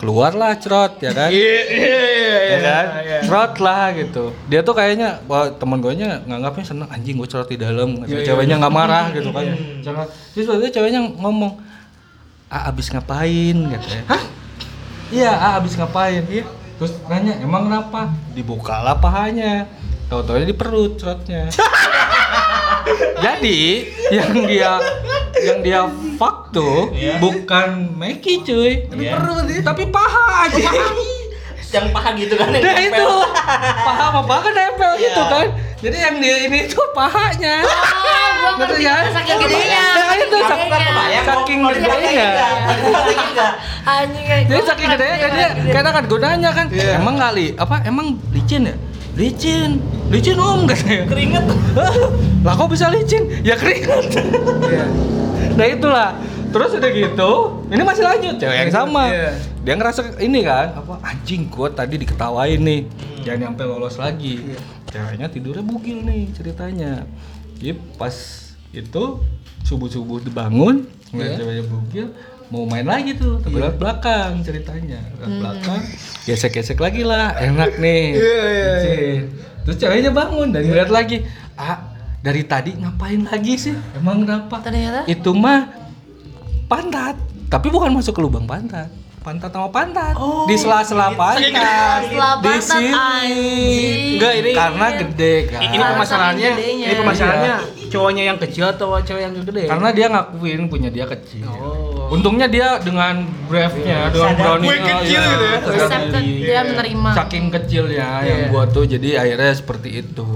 [0.00, 1.28] Keluarlah cerot ya kan.
[1.28, 2.84] Iya, iya, iya, ya kan?
[3.04, 3.18] iya.
[3.20, 4.32] Cerot lah gitu.
[4.48, 8.00] Dia tuh kayaknya wah, temen gue nya nganggapnya seneng anjing gue cerot di dalam.
[8.08, 8.26] Iya, iya.
[8.32, 9.44] ceweknya nggak marah gitu kan.
[9.84, 10.08] Jangan.
[10.32, 11.60] Terus itu ceweknya ngomong,
[12.48, 14.02] "Ah, abis ngapain?" katanya.
[14.08, 14.22] Hah?
[15.12, 16.24] Iya, ah, abis ngapain?
[16.32, 16.48] Iya.
[16.80, 19.68] Terus nanya, "Emang kenapa?" Dibukalah pahanya.
[20.10, 21.46] tahu-tahu di perut cerotnya
[23.18, 23.60] jadi
[24.10, 24.72] yang dia
[25.40, 25.80] yang dia
[26.14, 27.16] fuck tuh Iya.
[27.18, 29.62] bukan Meki cuy Iya.
[29.62, 30.68] tapi paha aja
[31.70, 32.98] yang paha gitu kan yang Nah nempel.
[32.98, 33.10] itu
[33.80, 35.02] paha apa paha kan nempel Iya.
[35.06, 35.46] gitu kan
[35.80, 37.64] jadi yang dia ini tuh pahanya
[38.40, 39.04] Oh, Ngerti kan?
[39.12, 39.84] Saking gedenya.
[39.92, 42.28] Nah, itu Saking saking- gedenya.
[43.82, 45.70] Anjing jadi saking gedenya kan dia gede.
[45.70, 46.96] karena kan gunanya kan Iya.
[46.96, 48.74] emang kali apa emang licin ya
[49.20, 49.70] licin
[50.08, 51.44] licin om katanya Keringet.
[52.44, 54.16] lah kok bisa licin ya keringat
[54.64, 54.84] Iya.
[55.58, 56.10] nah itulah
[56.48, 57.32] terus udah gitu
[57.68, 59.30] ini masih lanjut cewek yang sama Iya.
[59.60, 62.88] dia ngerasa ini kan apa anjing gua tadi diketawain nih
[63.20, 64.58] jangan sampai lolos lagi Iya.
[64.88, 67.04] ceweknya tidurnya bugil nih ceritanya
[67.54, 68.16] Jadi pas
[68.72, 69.04] itu
[69.62, 71.36] subuh subuh dibangun Iya.
[71.36, 72.06] ceweknya bugil
[72.50, 75.00] mau main lagi tuh ke belakang belakang ceritanya.
[75.16, 75.82] Ke belakang
[76.26, 78.04] gesek gesek lagi lah enak nih.
[78.14, 78.72] Iya, iya, iya.
[78.74, 79.22] Licin.
[79.60, 81.22] terus ceweknya bangun dan ngeliat lagi
[81.54, 83.74] ah dari tadi ngapain lagi sih?
[83.94, 84.58] Emang kenapa?
[84.60, 85.06] Ternyata?
[85.06, 85.70] Itu mah
[86.66, 87.16] pantat
[87.50, 90.16] tapi bukan masuk ke lubang pantat pantat sama pantat.
[90.16, 91.44] Oh, di sela-sela pantat.
[92.08, 93.36] Sela di pantat, sini.
[94.16, 97.54] Enggak, ini- karena gede kan ini permasalahannya ini permasalahannya
[97.90, 99.64] cowoknya yang kecil atau cewek yang gede?
[99.66, 101.46] Karena dia ngakuin punya dia kecil.
[101.46, 101.88] Oh.
[102.10, 104.58] untungnya dia dengan brave-nya dengan Sadar.
[104.58, 105.58] berani gue kecil gitu ya.
[106.42, 107.10] Dia menerima.
[107.14, 108.50] saking kecilnya yang Iya.
[108.50, 110.26] gua tuh jadi akhirnya seperti itu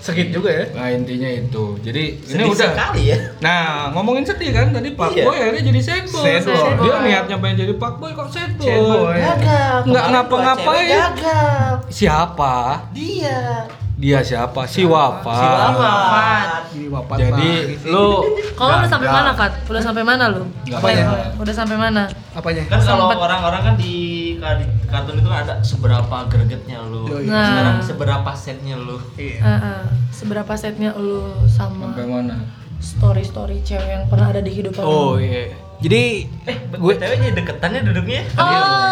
[0.00, 3.16] sakit juga ya nah intinya itu jadi ini Sedih udah sekali ya.
[3.44, 5.24] Nah, ngomongin sedih kan tadi Pak Iya.
[5.28, 6.22] Boy akhirnya jadi sad boy.
[6.24, 6.70] Sad boy.
[6.80, 8.64] Dia niatnya pengen jadi Pak Boy kok sad boy.
[8.64, 9.16] Sad boy.
[9.20, 9.76] Gagal.
[9.90, 10.88] Nggak ngapa-ngapain.
[10.88, 11.70] Gagal.
[11.90, 12.56] Siapa?
[12.96, 13.68] Dia.
[14.00, 14.64] Dia siapa?
[14.64, 15.34] Si Wafa.
[15.36, 16.48] Si Wafat.
[16.70, 17.50] ini wapat Jadi
[17.84, 18.24] lu
[18.56, 19.52] Kalau udah sampai mana, Fat?
[19.68, 20.42] Udah sampai mana lu?
[20.72, 21.36] Apa-apa.
[21.36, 22.02] Udah sampai mana?
[22.30, 23.94] apanya Kan kalau orang-orang kan di
[24.40, 27.04] di kartun itu ada seberapa gregetnya lu.
[27.22, 27.44] Nah.
[27.44, 28.96] Sekarang seberapa setnya lu.
[29.14, 29.80] iya Heeh.
[30.10, 32.36] Seberapa setnya lu sama sampai mana?
[32.78, 35.20] story-story cewek yang pernah ada di kehidupan oh lu?
[35.20, 38.20] iya jadi Eh, gue ceweknya deketannya duduknya.
[38.34, 38.44] Oh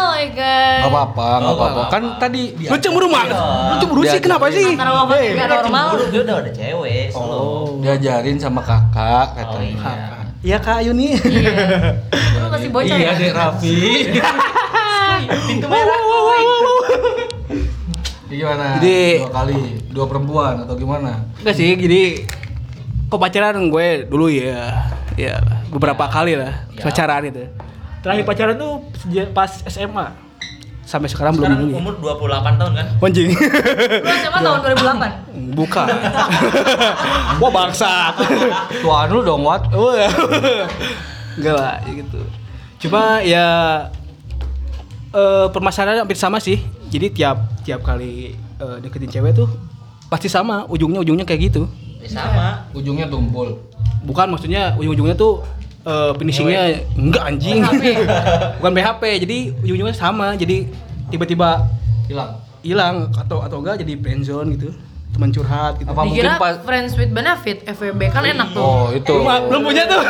[0.09, 0.79] my god.
[0.79, 1.81] Gak apa-apa, gak Oh, apa-apa.
[1.87, 3.37] Kan tadi lu cemburu mah Iya.
[3.67, 5.33] lu cemburu sih kenapa sih Antara wafat Eh.
[5.33, 5.85] Dia normal.
[5.85, 9.73] cemburu, dia udah ada cewek, oh diajarin sama kakak Oh, katanya.
[9.75, 9.93] iya.
[10.39, 11.53] iya kak Yuni Iya.
[12.35, 13.19] Lu masih bocah iya, ya?
[13.19, 13.77] Dek Raffi.
[15.45, 15.99] Pintu merah.
[18.29, 18.77] gimana?
[18.77, 21.25] Jadi- dua kali, dua perempuan atau gimana?
[21.35, 22.29] enggak sih jadi
[23.05, 26.83] kok pacaran gue dulu ya ya beberapa kali lah Ya.
[26.83, 27.41] pacaran itu
[27.99, 30.13] terakhir pacaran tuh sejak pas SMA
[30.83, 32.87] sampai sekarang, Sekarang belum umur 28 tahun kan?
[32.99, 35.53] anjing Lu SMA tahun 2008.
[35.53, 35.87] bukan
[37.41, 38.13] wah bangsa
[38.79, 39.69] Tuan lu dong, Wat.
[39.73, 40.09] Ya.
[41.35, 42.19] enggak lah ya gitu
[42.79, 43.47] cuma ya
[45.09, 46.61] eh permasalahannya hampir sama sih.
[46.89, 49.49] Jadi tiap tiap kali eh, deketin cewek tuh
[50.07, 50.65] pasti sama.
[50.65, 51.65] Ujungnya ujungnya kayak gitu.
[51.99, 52.65] Ya sama.
[52.71, 53.65] Ujungnya tumpul.
[53.99, 55.43] bukan maksudnya ujung-ujungnya tuh
[55.83, 56.61] eh, finishingnya
[56.95, 57.59] enggak anjing.
[58.57, 60.33] Bukan BHP jadi ujung-ujungnya sama.
[60.33, 60.69] Jadi
[61.09, 61.65] tiba-tiba
[62.05, 62.31] Hilang.
[62.61, 64.69] hilang atau atau enggak jadi friendzone gitu.
[65.09, 65.89] Teman curhat gitu.
[65.89, 68.61] Apa mungkin Dikira pas- friends with benefit FWB kan enak tuh.
[68.61, 69.09] Oh, itu.
[69.09, 70.01] belum, belum punya tuh.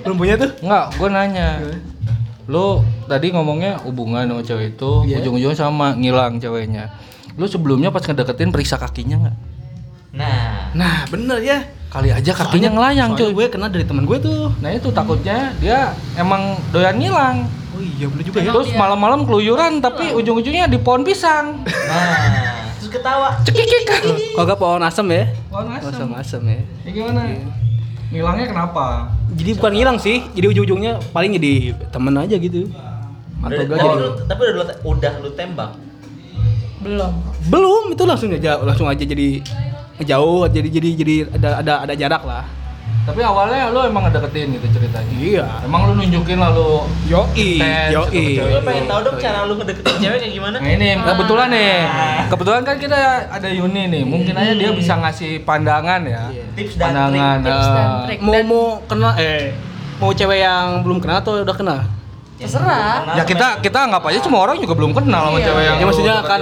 [0.00, 0.50] Belum punya tuh.
[0.64, 1.48] Enggak, gue nanya.
[2.46, 5.18] Lu tadi ngomongnya hubungan sama cewek itu Iya.
[5.20, 6.94] ujung-ujungnya sama ngilang ceweknya.
[7.34, 9.36] Lu sebelumnya pas ngedeketin periksa kakinya nggak?
[10.14, 13.36] Nah, nah bener ya Kali aja kakinya Soalnya- ngelayang soalnya cuy.
[13.36, 15.78] gue kena dari teman gue tuh Nah itu takutnya dia
[16.14, 17.44] emang doyan ngilang.
[17.70, 21.60] oh iya bener juga ya Terus malam-malam keluyuran tapi ujung-ujungnya di pohon pisang.
[21.62, 23.36] nah, terus ketawa.
[23.42, 23.84] Cekikik.
[24.32, 25.88] Kalau gak pohon asem ya Pohon asem.
[25.90, 27.20] asem asem ya Ya gimana?
[28.12, 29.10] Ngilangnya kenapa?
[29.36, 32.70] jadi bukan hilang sih jadi ujung-ujungnya paling jadi temen aja gitu
[33.44, 34.64] atau Udah, jadi lu, tapi udah lu,
[34.96, 35.70] udah lu tembak.
[36.80, 37.12] Belum.
[37.50, 39.42] belum itu langsung aja langsung aja jadi
[39.98, 42.46] ngejauh jadi jadi jadi ada ada ada jarak lah
[43.06, 45.14] Tapi awalnya lu emang ngedeketin gitu ceritanya.
[45.14, 48.34] iya Emang lu nunjukin lalu yoi Tes, yoi.
[48.36, 50.56] Gue pengen tahu dong cara lu ngedeketin cewek kayak gimana?
[50.56, 51.74] Nah ini kebetulan nih,
[52.26, 52.98] kebetulan kan kita
[53.30, 56.44] ada Yuni nih, mungkin aja dia bisa ngasih pandangan ya, Iya.
[56.52, 57.36] Tips dan pandangan.
[57.38, 57.46] trik.
[57.48, 58.18] Tips dan eh, trik.
[58.20, 59.54] mau mau kenal eh
[59.96, 61.80] mau cewek yang belum kenal atau udah kenal
[62.36, 63.16] Terserah.
[63.16, 65.46] ya kita kita anggap aja semua orang juga belum kenal sama Iya.
[65.46, 66.28] cewek yang ya maksudnya deketin.
[66.28, 66.40] kan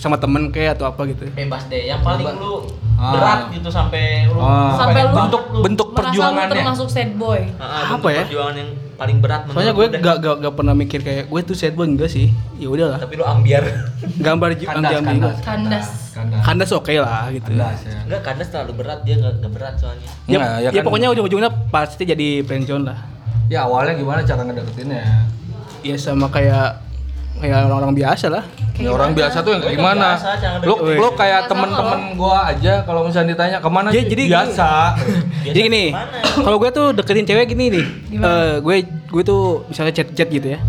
[0.00, 1.84] sama temen kayak atau apa gitu bebas deh.
[1.84, 2.64] Yang paling lu
[2.96, 3.12] Ah.
[3.12, 4.72] berat gitu sampai lu Ah.
[4.74, 6.52] Sampai lu bentuk bentuk lu perjuangannya.
[6.54, 7.44] termasuk sad boy.
[7.54, 8.22] Ah, Apa bentuk ya?
[8.24, 11.52] Perjuangan yang paling berat menurut soalnya gue gak, gak, gak pernah mikir kayak gue tuh
[11.54, 13.64] sad boy enggak sih ya udahlah Tapi lu ambiar.
[14.18, 15.86] gambar ju- kandas, ambil kandas, Kandas.
[16.12, 17.96] kandas, kandas oke lah gitu kandas ya.
[18.02, 20.04] Enggak, kandas terlalu berat dia enggak, enggak berat soalnya.
[20.04, 22.98] ya, Enggak, ya ya kan- pokoknya ujung-ujungnya pasti jadi friendzone lah
[23.48, 25.02] Ya awalnya gimana cara ngedeketinnya?
[25.80, 26.89] ya sama kayak
[27.40, 28.44] ya orang-orang biasa lah.
[28.80, 30.16] Ya orang biasa tuh yang kayak gimana?
[30.64, 34.08] Lu lu kayak temen-temen gua aja kalau misalnya ditanya ke mana Jadi- sih?
[34.08, 34.70] jadi biasa.
[35.40, 35.84] Biasa Jadi gini,
[36.36, 38.76] kalau gue tuh deketin cewek gini nih, eh, gue
[39.08, 40.60] gue tuh misalnya chat-chat gitu ya,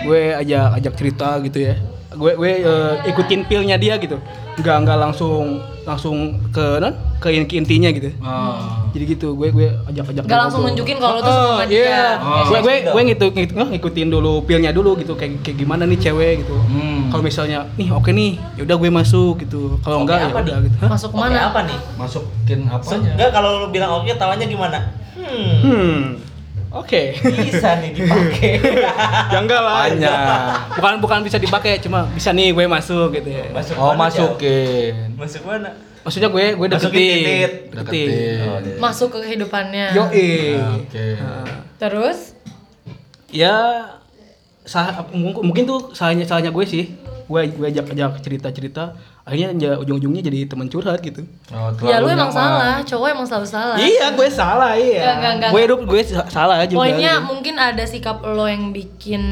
[0.00, 1.76] gue ajak ajak cerita gitu ya,
[2.14, 4.16] gue gue eh, ikutin pilnya dia gitu,
[4.58, 8.08] nggak nggak langsung langsung ke non ke, ke intinya gitu.
[8.24, 8.88] Ah.
[8.94, 10.22] Jadi gitu, gue gue ajak ajak.
[10.24, 11.82] Gak langsung nunjukin kalau lu tuh suka sama dia.
[11.84, 12.44] Iya, Oh.
[12.48, 15.98] gue gue gue gitu, gitu nggak, ngikutin dulu pilnya dulu gitu, kayak kayak gimana nih
[15.98, 16.56] cewek gitu.
[16.56, 17.10] Hmm.
[17.12, 19.76] Kalau misalnya nih oke nih, yaudah gue masuk gitu.
[19.84, 20.76] Kalau Oke enggak ya apa udah gitu.
[20.80, 20.90] Hah?
[20.94, 21.40] Masuk Oke, ke mana?
[21.50, 21.78] apa nih?
[22.00, 23.10] Masukin apanya?
[23.18, 24.78] enggak kalau lu bilang oke tawanya gimana?
[25.18, 25.54] Hmm.
[25.60, 26.00] Hmm.
[26.74, 27.14] Oke.
[27.16, 28.58] Bisa nih dipakai.
[29.32, 29.86] ya enggak lah.
[29.86, 30.18] Banyak.
[30.74, 33.46] bukan bukan bisa dipakai, cuma bisa nih gue masuk gitu ya.
[33.48, 33.96] Masuk Oh, Jauh?
[33.96, 35.14] masukin.
[35.14, 35.70] Masuk mana?
[36.02, 37.22] Maksudnya gue gue Masukin deketin.
[37.22, 37.52] titit.
[37.72, 38.38] Deketin.
[38.44, 38.76] Oh, iya.
[38.76, 39.86] Masuk ke kehidupannya.
[39.94, 40.10] Yo Ah,
[40.74, 41.06] Oke.
[41.78, 42.18] Terus
[43.30, 43.54] Ya
[45.40, 46.84] mungkin tuh salahnya salahnya gue sih.
[47.34, 48.82] Gue gue ajak ajak cerita cerita.
[49.20, 51.26] Akhirnya ya, ujung-ujungnya jadi teman curhat gitu.
[51.50, 52.30] Oh, ya lu emang nyaman.
[52.30, 53.76] salah, cowok emang selalu salah.
[53.76, 55.02] Iya, gue salah iya.
[55.50, 56.78] Gue hidup gue sa- salah juga.
[56.78, 57.26] Poinnya gitu.
[57.26, 59.22] mungkin ada sikap lo yang bikin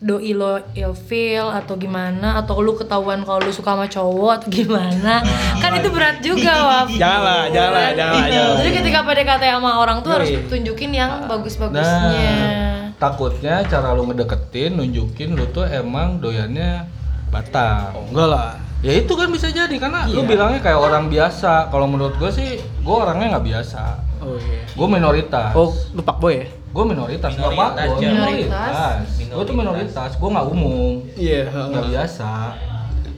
[0.00, 5.20] doi lo ilfeel atau gimana atau lu ketahuan kalau lu suka sama cowok atau gimana
[5.60, 8.56] kan itu berat juga Waf Jangan lah, jangan lah, jangan lah, jangan lah.
[8.56, 14.76] jadi ketika PDKT sama orang tuh harus tunjukin yang bagus-bagusnya Nah, takutnya cara lu ngedeketin,
[14.76, 16.84] nunjukin lu tuh emang doyannya
[17.30, 17.94] Batam.
[17.94, 18.50] Oh, enggak lah.
[18.80, 20.28] Ya itu kan bisa jadi karena lu Iya.
[20.28, 21.70] bilangnya kayak orang biasa.
[21.70, 23.82] Kalau menurut gue sih, gue orangnya nggak biasa.
[24.20, 24.66] Oh iya.
[24.74, 25.52] Gue minoritas.
[25.54, 26.46] Oh, lu fuckboy ya?
[26.70, 28.10] Gue minoritas, nggak Minoritas, apa gue Jan.
[28.12, 28.74] Minoritas.
[29.16, 32.30] Gue tuh minoritas, gue nggak umum, Iya, nggak biasa.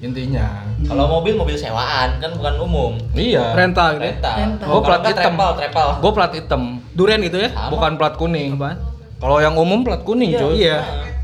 [0.02, 0.46] Intinya.
[0.82, 2.92] Kalau mobil mobil sewaan kan bukan umum.
[3.14, 3.54] Iya.
[3.54, 4.12] Rental gitu ya.
[4.12, 4.34] Rental.
[4.36, 4.66] Rental.
[4.68, 5.32] Gue plat hitam.
[5.32, 5.88] Trepal, trepal.
[5.98, 7.48] Gue plat hitam, Duren gitu ya?
[7.54, 7.70] Sama.
[7.70, 8.58] bukan plat kuning.
[8.58, 8.76] Apaan?
[9.22, 10.54] Kalau yang umum plat kuning, Iya, cuy.
[10.58, 10.78] Iya.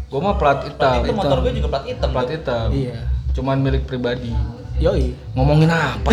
[0.07, 1.03] Gue mah plat Plat hitam.
[1.03, 2.09] itu motor gue juga plat hitam.
[2.15, 2.69] Plat hitam.
[2.71, 2.97] Iya.
[3.35, 4.31] Cuman milik pribadi.
[4.79, 5.11] Yoi.
[5.35, 6.07] Ngomongin apa?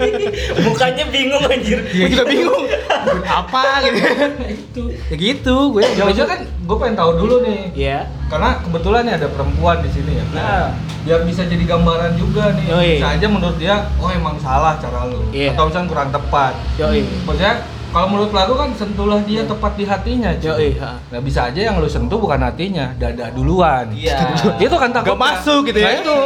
[0.64, 1.84] Mukanya bingung anjir.
[1.84, 2.64] Gue juga bingung.
[3.04, 4.00] Duit apa gitu.
[4.48, 4.82] itu.
[5.12, 5.84] Ya gitu, gue.
[5.84, 7.60] ya maksudnya kan gue pengen tahu dulu nih.
[7.76, 7.98] Iya.
[8.32, 10.24] Karena kebetulan nih ada perempuan di sini ya.
[10.32, 10.72] Nah,
[11.04, 12.64] biar bisa jadi gambaran juga nih.
[12.72, 12.92] Yoi.
[12.96, 15.20] Bisa aja menurut dia, oh emang salah cara lu.
[15.28, 15.52] Iya.
[15.52, 16.56] Atau misalnya kurang tepat.
[16.80, 17.04] Yoi.
[17.28, 17.54] Maksudnya
[17.88, 20.30] kalau menurut lagu kan sentuhlah dia tepat di hatinya.
[20.34, 20.44] cuy.
[20.46, 21.00] Yoi, ha.
[21.08, 23.88] Nah bisa aja yang lu sentuh bukan hatinya, dada duluan.
[23.90, 24.36] Iya.
[24.60, 25.08] itu kan takutnya.
[25.08, 25.88] Gak masuk gitu ya.
[25.88, 26.18] Nah, itu.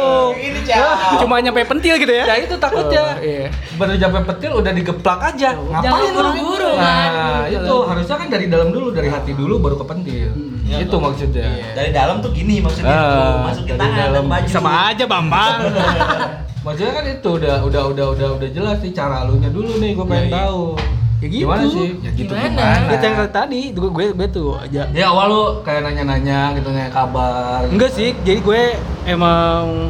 [0.43, 0.59] Ini.
[1.17, 2.25] Cuma nyampe pentil gitu ya.
[2.25, 3.01] Ya itu takutnya.
[3.01, 3.47] Oh, iya.
[3.73, 5.49] Baru sampai petil udah digeplak aja.
[5.53, 6.11] Ngapain Jangan lu?
[6.13, 6.99] buru-buru, Nah,
[7.43, 7.47] kan.
[7.49, 10.29] itu harusnya kan dari dalam dulu, dari hati dulu baru ke pentil.
[10.63, 11.47] Iya, itu maksudnya.
[11.71, 13.35] Dari dalam tuh gini maksudnya Ah, tuh.
[13.45, 14.25] Masukin dari tangan dalam.
[14.25, 14.47] baju.
[14.49, 15.57] Sama aja, Bambang.
[16.63, 20.05] Maksudnya kan itu udah udah udah udah udah jelas nih cara lunya dulu nih gue
[20.05, 21.02] pengen Iya, iya.
[21.23, 21.47] Ya gitu.
[21.47, 21.89] Gimana sih?
[21.97, 22.51] Ya gitu Gimana?
[22.51, 22.91] gimana?
[22.91, 24.83] Kita yang tadi, gue gue, gue tuh aja.
[24.91, 27.63] Ya awal lu kayak nanya-nanya gitu nanya kabar.
[27.65, 28.61] Enggak sih, jadi gue
[29.05, 29.87] emang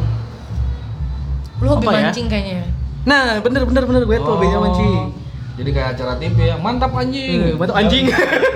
[1.58, 2.04] lu hobi Apa ya?
[2.06, 2.68] mancing kayaknya
[3.04, 4.38] Nah, bener bener bener gue tuh Oh.
[4.38, 5.10] hobinya mancing.
[5.54, 7.40] Jadi kayak acara TV ya, mantap anjing.
[7.44, 8.06] Eh, Mantap anjing.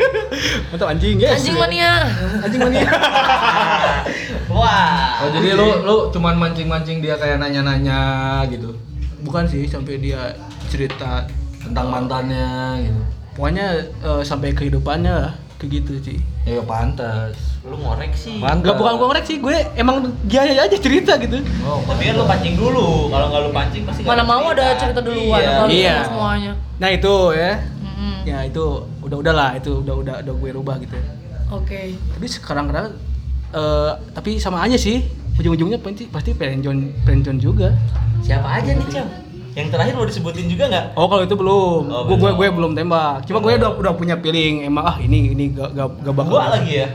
[0.70, 1.38] Mantap anjing, yes.
[1.38, 1.92] anjing mania
[2.42, 2.90] Anjing mania.
[4.50, 5.22] Wah.
[5.22, 8.00] Oh jadi lu lu cuman mancing-mancing dia kayak nanya-nanya
[8.48, 8.74] gitu
[9.20, 10.34] Bukan sih sampai dia
[10.68, 11.26] cerita
[11.68, 12.48] tentang mantannya
[12.82, 13.02] gitu.
[13.34, 16.18] pokoknya eh, sampai kehidupannya lah kayak gitu sih.
[16.46, 17.34] Ya pantas.
[17.66, 18.38] Lu ngorek sih.
[18.38, 18.62] Pantas.
[18.62, 21.42] Enggak bukan gue ngorek sih, gue emang dia aja cerita gitu.
[21.66, 23.10] Oh, Tapi kan lu pancing dulu.
[23.10, 25.50] Kalau nggak lu pancing pasti mana mau ada cerita duluan Iya.
[25.52, 25.94] kalau Iya.
[25.94, 27.52] semua semuanya Nah, itu ya.
[27.82, 28.16] Mm-mm.
[28.24, 28.64] Ya itu
[29.02, 30.96] udah udahlah itu udah udah udah gue rubah gitu.
[31.50, 31.82] oke
[32.16, 32.88] Tapi sekarang kadang
[33.52, 35.04] eh tapi sama aja sih.
[35.38, 36.62] Ujung-ujungnya pasti pasti pengen
[37.04, 37.74] pengen juga.
[38.22, 39.06] Siapa aja nih, Cam?
[39.58, 40.86] Yang terakhir mau disebutin juga nggak?
[40.94, 42.38] Oh kalau itu belum, Oh, gue gue belum.
[42.38, 43.26] gue belum tembak.
[43.26, 46.32] Cuma gue udah udah punya feeling emang ah ini ini gak gak, gak bakal.
[46.32, 46.88] Gua lagi ya.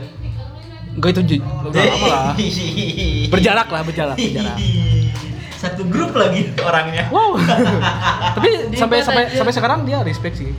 [0.95, 2.23] Gue itu ju- udah lama lah.
[3.35, 4.57] Berjarak lah berjarak berjarak.
[5.63, 7.11] Satu grup lagi orangnya.
[7.11, 7.35] Wow.
[8.35, 9.35] Tapi sampai sampai aja?
[9.35, 10.55] sampai sekarang dia respect sih.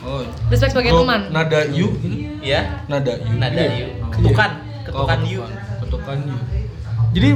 [0.00, 0.24] Oh.
[0.48, 1.92] respect sebagai teman Nada you.
[2.40, 2.84] Ya.
[2.84, 3.36] Nada you.
[3.36, 3.88] Nada you.
[4.12, 4.50] Ketukan.
[4.92, 5.40] Oh, Ketukan you.
[5.80, 6.38] Ketukan you.
[7.10, 7.28] Jadi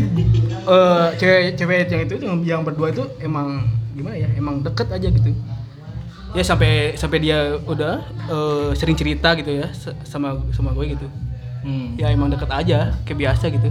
[0.65, 4.29] eh cewek cewek yang itu yang, yang berdua itu emang gimana ya?
[4.39, 5.31] Emang deket aja gitu.
[6.35, 9.71] Ya sampai sampai dia udah eh, sering cerita gitu ya
[10.07, 11.07] sama sama gue gitu.
[11.65, 11.97] Hmm.
[11.99, 13.69] Ya emang deket aja kayak biasa gitu.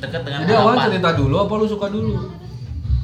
[0.00, 2.12] Dekat dengan Jadi awal cerita dulu apa lu suka dulu?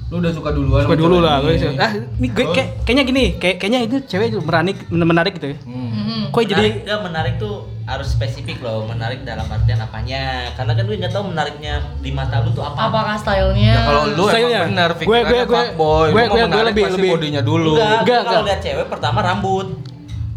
[0.06, 0.86] Lu udah suka duluan?
[0.86, 1.58] Suka dulu lah gue.
[1.82, 5.58] Ah, ini gue kayak kayaknya gini, kayak kayaknya itu cewek itu menarik menarik gitu ya.
[5.66, 6.30] Hmm.
[6.30, 10.22] Kok jadi enggak, menarik tuh harus spesifik loh menarik dalam artian apanya
[10.52, 14.02] karena kan gue nggak tahu menariknya di mata lu tuh apa apakah stylenya Ya kalau
[14.08, 14.58] lu Stylenya.
[14.58, 17.78] emang benar Gue- gue- gue- fuckboy, gue- gue- gue lebih- lebih- bodinya dulu.
[17.78, 19.66] enggak, kalau lihat cewek pertama rambut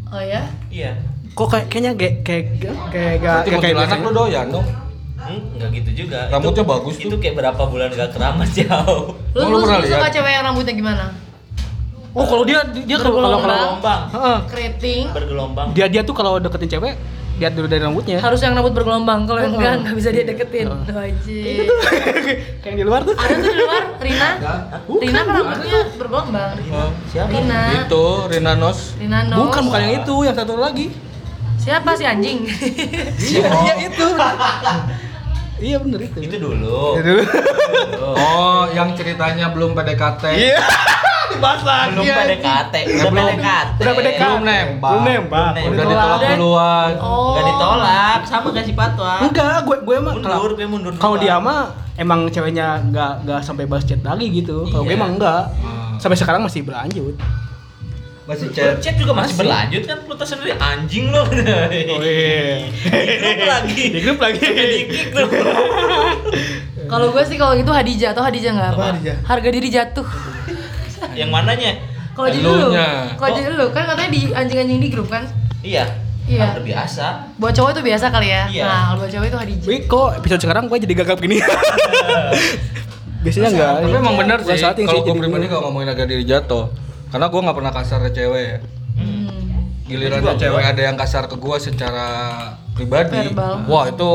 [0.07, 0.93] oh ya iya
[1.29, 2.45] kok kayak kayaknya kayak kayak
[2.89, 4.03] kayak kayak kayak biasanya.
[4.03, 4.67] lu doyan dong.
[5.15, 6.19] Hmm, Enggak gitu juga.
[6.27, 7.05] Rambutnya Itu- bagus tuh.
[7.05, 9.13] Itu kayak berapa bulan gak keramas jauh.
[9.33, 10.11] Lu, lu, lu pernah lu suka lihat?
[10.11, 11.05] cewek yang rambutnya gimana?
[12.11, 14.01] Oh kalau dia dia kalau kalau kalau Bergelombang.
[14.09, 14.37] Heeh.
[14.47, 15.03] Keriting.
[15.11, 15.67] Bergelombang.
[15.71, 16.93] dia dia tuh kalau deketin cewek
[17.39, 18.19] lihat dulu dari rambutnya.
[18.19, 19.23] Harus yang rambut bergelombang.
[19.23, 20.67] Kalau yang enggak enggak bisa dia deketin.
[20.67, 21.65] Wajib.
[22.59, 23.15] Kayak yang di luar tuh.
[23.15, 24.29] Ada tuh di luar, Rina.
[25.01, 26.51] Rina kan rambutnya bergelombang.
[26.69, 26.91] Oh.
[27.09, 27.31] Siapa?
[27.31, 27.61] Rina.
[27.87, 28.79] Itu Rina Nos.
[28.99, 29.39] Rina Nos.
[29.39, 30.91] Bukan bukan yang itu, yang satu lagi.
[31.59, 32.43] Siapa sih anjing?
[33.19, 34.05] Iya itu.
[35.59, 36.17] iya bener itu.
[36.19, 36.95] Itu dulu.
[36.95, 37.23] Itu dulu.
[37.99, 40.23] Oh, yang ceritanya belum PDKT.
[40.31, 40.59] Iya.
[41.29, 41.93] Dibahas lagi.
[41.93, 43.29] Belum PDKT, udah Belum.
[43.29, 43.77] PDKT.
[43.79, 44.19] Udah PDKT.
[44.19, 44.89] Belum nembak.
[44.89, 45.51] Belum nembak.
[45.53, 46.29] Belum Udah ditolak Udah.
[46.33, 46.91] duluan.
[46.97, 47.27] Oh.
[47.29, 49.13] Enggak ditolak, sama kasih patwa.
[49.21, 51.59] Enggak, gue gue emang Mundur, gue mundur kalau dia mah
[51.95, 54.65] emang ceweknya nggak nggak sampai balas chat lagi gitu.
[54.65, 54.99] Kalau gue Iya.
[54.99, 55.43] emang enggak.
[55.59, 55.95] Hmm.
[55.99, 57.13] Sampai sekarang masih berlanjut.
[58.29, 59.37] Masih Chat juga masih, Masih.
[59.41, 61.25] berlanjut kan lu tahu sendiri anjing lo.
[61.25, 61.33] Oh
[62.05, 62.61] iya.
[63.09, 63.83] Di grup lagi.
[63.97, 64.39] Di grup lagi.
[64.45, 64.81] Di.
[66.93, 68.85] Kalau gue sih kalau itu Hadijah atau Hadijah nggak apa?
[68.97, 69.15] Hadijah?
[69.21, 70.05] Harga diri jatuh.
[71.13, 71.77] Yang mananya?
[72.17, 72.73] Kalau jadi lu,
[73.13, 75.29] kalau jadi lu kan katanya di anjing-anjing di grup kan?
[75.61, 75.85] Iya.
[76.25, 76.41] Iya.
[76.41, 77.05] Kan udah biasa.
[77.37, 78.43] Buat cowok itu biasa kali ya.
[78.49, 78.65] Iya.
[78.65, 79.67] Nah, kalau buat cowok itu Hadijah.
[79.69, 81.37] Wih kok episode sekarang gue jadi gagap gini.
[83.21, 83.73] Biasanya enggak.
[83.85, 87.39] Tapi emang bener Bukan sih, kalau gue pribadi gak ngomongin harga diri jatuh Karena gue
[87.41, 88.57] gak pernah kasar ke cewek ya
[88.91, 89.29] Hmm.
[89.85, 92.07] Giliran Juga cewek ada yang kasar ke gue secara
[92.71, 93.63] pribadi Verbal.
[93.65, 94.11] Wah itu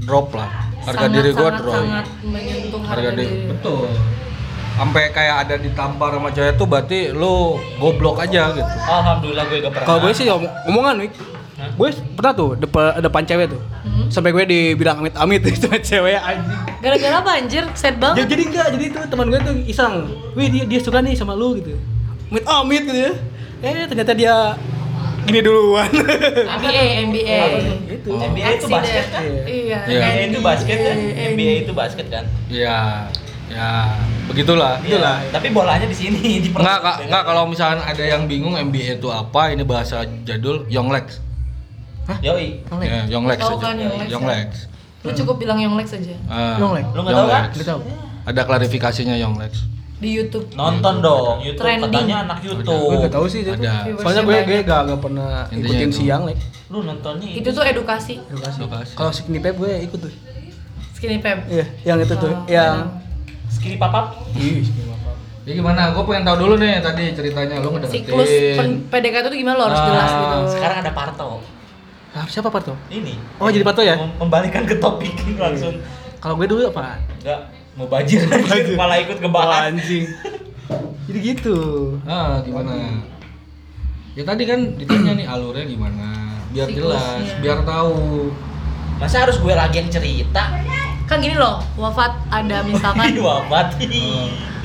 [0.00, 0.50] drop lah
[0.82, 3.86] Harga Sangat, diri gue drop Sangat menyentuh Harga diri, betul
[4.76, 7.34] Sampai kayak ada ditampar sama cewek tuh berarti lu
[7.76, 9.86] goblok aja gitu Alhamdulillah gue gak pernah.
[9.86, 11.12] Kalau gue sih om- omongan Wik.
[11.56, 11.72] Hah?
[11.72, 13.60] Gue pernah tuh depan depan cewek tuh.
[13.80, 14.12] Hmm.
[14.12, 16.60] Sampai gue dibilang amit-amit sama cewek anjing.
[16.84, 17.64] Gara-gara apa anjir?
[17.72, 18.28] Sad Ya, banget.
[18.28, 19.94] jadi enggak, jadi itu teman gue tuh iseng.
[20.36, 21.72] Wih, dia dia suka nih sama lu gitu.
[22.28, 23.12] Amit amit gitu ya.
[23.64, 24.34] Eh, ternyata dia
[25.24, 25.88] gini duluan.
[26.60, 27.40] NBA, NBA.
[27.88, 28.10] itu.
[28.12, 29.22] NBA itu basket kan?
[29.24, 29.78] Iya.
[29.88, 30.04] Iya.
[30.04, 30.96] NBA itu basket kan?
[31.32, 32.24] NBA itu basket kan?
[32.52, 33.08] Iya
[33.46, 33.94] Ya
[34.26, 35.22] begitulah Itulah.
[35.30, 39.08] Tapi bolanya di sini di Enggak, kak, enggak kalau misalkan ada yang bingung NBA itu
[39.08, 40.66] apa, ini bahasa jadul
[42.20, 42.46] Yoi.
[42.80, 43.64] Ya, Yonglex Tahu aja.
[43.64, 44.12] kan Yonglex, ya?
[44.12, 44.48] Yonglex.
[45.02, 46.84] Lu cukup bilang Yonglex aja Ah, Yonglex.
[46.88, 47.42] Lu nggak tahu kan?
[47.42, 47.54] Yonglex.
[47.56, 47.80] Nggak tahu.
[48.24, 49.52] Ada klarifikasinya Yonglex.
[49.96, 50.44] di YouTube.
[50.52, 51.88] Nonton dong, YouTube Trending.
[51.88, 53.00] katanya anak Gue YouTube.
[53.00, 53.50] gak tahu sih itu.
[53.50, 53.96] Ada.
[53.96, 55.96] Soalnya gue gue gak, gak pernah Intinya ikutin itu.
[55.96, 56.42] siang like.
[56.68, 58.20] Lu nontonnya Itu tuh edukasi.
[58.22, 58.58] Edukasi.
[58.60, 58.92] Edukasi.
[58.92, 60.12] Kalau skinny pep gue ikut tuh.
[60.92, 61.48] Skinny pep.
[61.48, 62.92] Iya, yang itu tuh, Oh, yang
[63.48, 64.20] skinny papap.
[64.36, 64.84] Ih, skinny.
[65.46, 65.94] Ya gimana?
[65.94, 67.96] Gue pengen tahu dulu nih tadi ceritanya lu ngedeketin.
[68.04, 68.30] Siklus
[68.90, 70.38] PDKT itu gimana lo harus Ah, jelas gitu.
[70.52, 71.40] Sekarang ada Parto.
[72.16, 72.72] Ah, siapa Parto?
[72.88, 73.12] Ini.
[73.36, 73.92] Oh, jadi Parto ya?
[73.94, 75.76] Mem- Membalikan ke topik langsung.
[76.16, 76.96] Kalau gue dulu apa?
[77.20, 77.40] Enggak
[77.76, 78.24] mau bajir
[78.80, 79.68] malah ikut ngebahas.
[79.68, 80.08] anjing.
[81.06, 81.56] Jadi gitu.
[82.02, 82.72] Ah, gimana?
[84.16, 86.08] Ya tadi kan ditanya nih alurnya gimana,
[86.48, 87.04] biar jelas,
[87.36, 88.32] biar tahu.
[88.96, 90.56] Masa harus gue lagi yang cerita?
[91.06, 93.78] Kan gini loh, wafat ada misalkan Ih, wafat.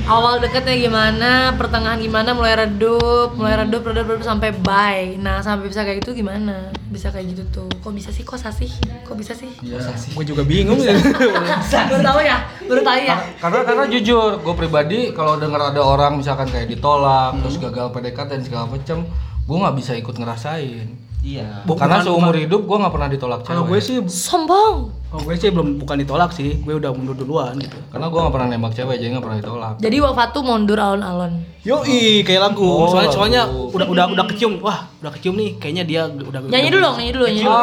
[0.03, 5.13] awal deketnya gimana, pertengahan gimana, mulai redup, mulai redup, redup, redup sampai bye.
[5.15, 6.73] Nah, sampai bisa kayak gitu gimana?
[6.89, 7.69] Bisa kayak gitu tuh.
[7.79, 8.25] Kok bisa sih?
[8.25, 8.73] Kok sasih?
[9.05, 9.53] Kok bisa sih?
[9.61, 9.77] Ya.
[10.11, 10.97] Gue juga bingung ya.
[11.93, 12.37] Baru tahu ya?
[12.65, 13.15] Baru tahu ya?
[13.37, 17.69] Karena karena jujur, gue pribadi kalau denger ada orang misalkan kayak ditolak, terus Hmm.
[17.69, 19.05] gagal PDKT dan segala macem,
[19.45, 20.89] gue nggak bisa ikut ngerasain.
[21.21, 21.61] Iya.
[21.63, 23.69] Bu- Karena bukan- seumur bukan- hidup gue nggak pernah ditolak Kalau cewek.
[23.69, 24.75] gue sih, Sombong.
[25.05, 27.77] kalau gue sih belum bukan ditolak sih, gue udah mundur duluan gitu.
[27.87, 29.73] Karena gue nggak pernah nembak cewek, jadi nggak pernah ditolak.
[29.77, 31.33] Jadi wafat tuh mundur alon-alon.
[31.61, 32.65] Yoi, kayak lagu.
[32.65, 33.69] Oh, soalnya soalnya lagu.
[33.69, 34.57] udah udah udah kecium.
[34.59, 35.61] Wah, udah kecium nih.
[35.61, 37.57] Kayaknya dia udah Nyanyi dulu dong, nyanyi dulu, nyanyi dulu.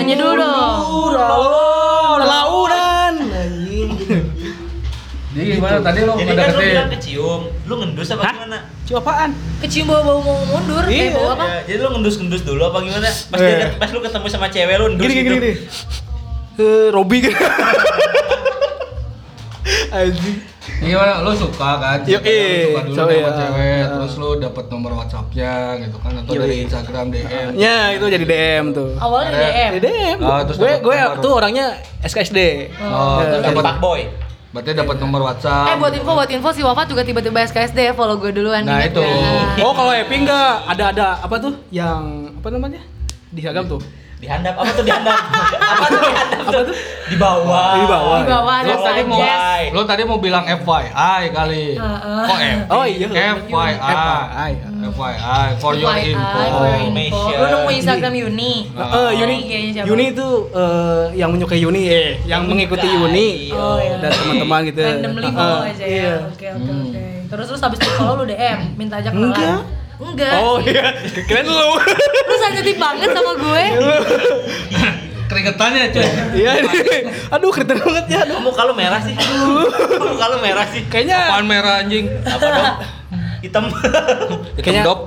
[0.00, 0.78] Nyanyi dulu dong.
[1.12, 2.83] Alon, launan.
[5.34, 8.32] Jadi gimana tadi lo Jadi kan lu bilang kecium, lu ngendus apa Hah?
[8.32, 8.58] gimana?
[8.84, 9.30] Cium apaan?
[9.58, 11.10] Kecium bau-bau mau mundur, Iya.
[11.10, 11.44] kayak bau apa?
[11.44, 13.08] Ya, jadi lu ngendus-ngendus dulu apa gimana?
[13.10, 13.48] Pas Eh.
[13.50, 15.34] dia pas lu ketemu sama cewek lu endus Gini gini gitu.
[15.34, 15.52] gini.
[16.56, 17.34] Eh, Robi kan.
[19.90, 20.36] Anjing.
[20.76, 21.12] Ya gimana?
[21.20, 21.98] Lo suka kan?
[22.04, 23.30] Yo, Ceritanya eh, Lo suka dulu so, sama iya.
[23.32, 23.88] cewek, Ah.
[23.90, 26.12] terus lo dapet nomor WhatsAppnya gitu kan?
[26.16, 26.62] Atau Yo, dari iya.
[26.62, 27.48] Instagram DM?
[27.54, 28.90] Ya, itu jadi DM tuh.
[28.96, 29.70] Awalnya DM.
[29.72, 30.18] Di DM.
[30.20, 31.66] Ah, terus gue gue tuh orangnya
[32.00, 32.38] SKSD.
[32.80, 34.02] Oh, dapat Pak Boy.
[34.54, 35.74] Berarti dapat nomor WhatsApp.
[35.74, 38.62] Eh buat info, buat info si Wafat juga tiba-tiba SKSD ya, follow gue duluan.
[38.62, 39.02] Nah, itu.
[39.58, 42.78] Oh, kalau Epi enggak ada ada apa tuh yang apa namanya?
[43.34, 43.82] Di Instagram tuh.
[44.24, 45.18] Dihandap apa tuh dihandap?
[45.60, 46.64] apa tuh dihandap tuh?
[47.04, 47.70] Di bawah.
[47.76, 48.18] Di bawah.
[48.18, 49.20] Di bawah Lo tadi mau
[49.74, 51.76] lo tadi mau bilang FYI kali.
[51.76, 52.24] Heeh.
[52.24, 52.58] Kok F?
[52.72, 53.06] Oh, iya.
[53.44, 53.72] FYI.
[53.76, 54.50] FYI.
[54.84, 56.40] FYI for your info.
[56.56, 56.84] for your info.
[56.84, 57.36] Information.
[57.40, 58.52] Lu nemu Instagram Yuni.
[58.76, 59.08] Ah.
[59.08, 59.36] Eh, Yuni?
[59.84, 62.88] Yuni itu eh, yang menyukai Yuni, eh, yang mengikuti.
[62.88, 63.96] Yuni Oh, iya.
[63.98, 64.82] dan teman-teman gitu.
[64.84, 66.04] Randomly follow aja iya.
[66.04, 66.16] ya.
[66.30, 67.04] Oke, oke, oke.
[67.32, 69.83] Terus terus habis di follow lu DM, minta ajak kenalan.
[69.94, 70.32] Enggak.
[70.36, 70.90] Oh iya,
[71.24, 71.70] keren lu.
[72.24, 73.64] Lu sensitif banget sama gue.
[75.24, 76.08] keringetannya cuy.
[76.36, 76.68] Iya ini.
[77.30, 78.18] Aduh keren banget ya.
[78.22, 78.36] Aduh.
[78.38, 79.14] Kamu kalau merah sih.
[79.16, 80.82] Kamu kalau merah sih.
[80.86, 82.06] Kayaknya Apaan merah anjing?
[82.22, 82.76] Apa dong?
[83.40, 83.64] Hitam.
[83.68, 85.00] Hitam Kayaknya- dop.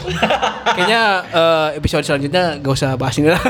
[0.72, 3.42] kayaknya eh, episode selanjutnya gak usah bahas ini lah.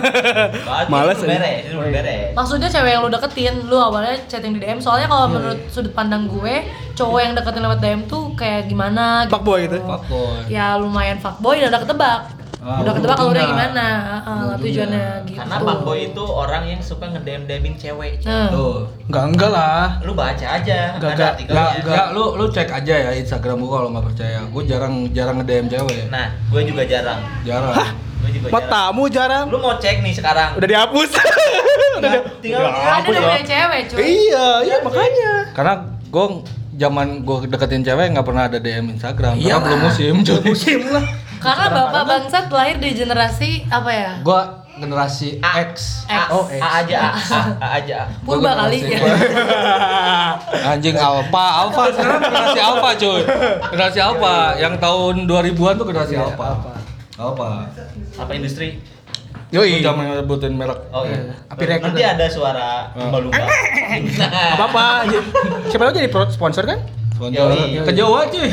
[0.88, 2.32] Males beres, ini belum beres.
[2.32, 4.80] Maksudnya cewek yang lu deketin, lu awalnya chatting di DM.
[4.80, 6.64] Soalnya kalau menurut sudut pandang gue,
[6.98, 9.30] cowok yang deketin lewat DM tuh kayak gimana?
[9.30, 9.78] Fuckboy gitu.
[9.80, 10.50] Fuckboy.
[10.50, 12.22] Ya lumayan fuckboy dan udah ketebak.
[12.58, 13.86] Ah, udah ketebak kalau udah gimana?
[14.20, 15.38] Heeh, tujuannya gitu.
[15.40, 18.20] Karena fuckboy itu orang yang suka ngedem-demin cewek.
[18.26, 18.90] Nah, Tuh.
[19.08, 19.88] Enggak enggak lah.
[20.02, 21.48] Lu baca aja, Enggak, ada enggak.
[21.48, 24.40] Enggak, enggak, lu lu cek aja ya Instagram gua kalau nggak percaya.
[24.50, 26.12] Gua jarang jarang nge-DM cewek.
[26.12, 27.22] Nah, gue juga jarang.
[27.46, 27.72] Jarang.
[28.18, 28.52] Gue jarang.
[28.52, 29.46] Matamu jarang.
[29.48, 30.58] Lu mau cek nih sekarang.
[30.58, 31.10] Udah dihapus.
[31.98, 33.98] Udah di- Tinggal ada udah punya cewek, cuy.
[34.04, 35.32] Iya, iya makanya.
[35.56, 35.74] Karena
[36.10, 36.26] gua
[36.78, 39.34] zaman gua deketin cewek nggak pernah ada DM Instagram.
[39.36, 39.64] Karena Iyalah.
[39.66, 40.14] belum musim.
[40.22, 40.42] cuy.
[40.46, 41.06] Musim lah.
[41.44, 44.12] Karena bapak bangsat lahir di generasi apa ya?
[44.22, 45.66] Gua generasi A.
[45.74, 46.06] X.
[46.06, 46.26] X.
[46.30, 48.06] Oh, A aja, A, A, A aja.
[48.06, 48.14] A.
[48.22, 48.86] Purba kali.
[50.70, 53.22] Anjing alpha, alpha sekarang generasi alpha cuy.
[53.74, 56.48] Generasi alpha yang tahun 2000-an tuh generasi Iya, alpha.
[57.18, 57.50] Alpha.
[58.22, 58.78] Apa industri?
[59.48, 59.80] Yoi.
[59.80, 60.80] Jangan nyebutin merek.
[60.92, 61.32] Oh iya.
[61.48, 63.44] Api rek Nanti ada suara lumba-lumba.
[64.54, 65.20] apa-apa aja.
[65.72, 66.80] Siapa tahu jadi sponsor kan?
[67.16, 67.48] Sponsor.
[67.82, 68.50] Ke Jawa cuy.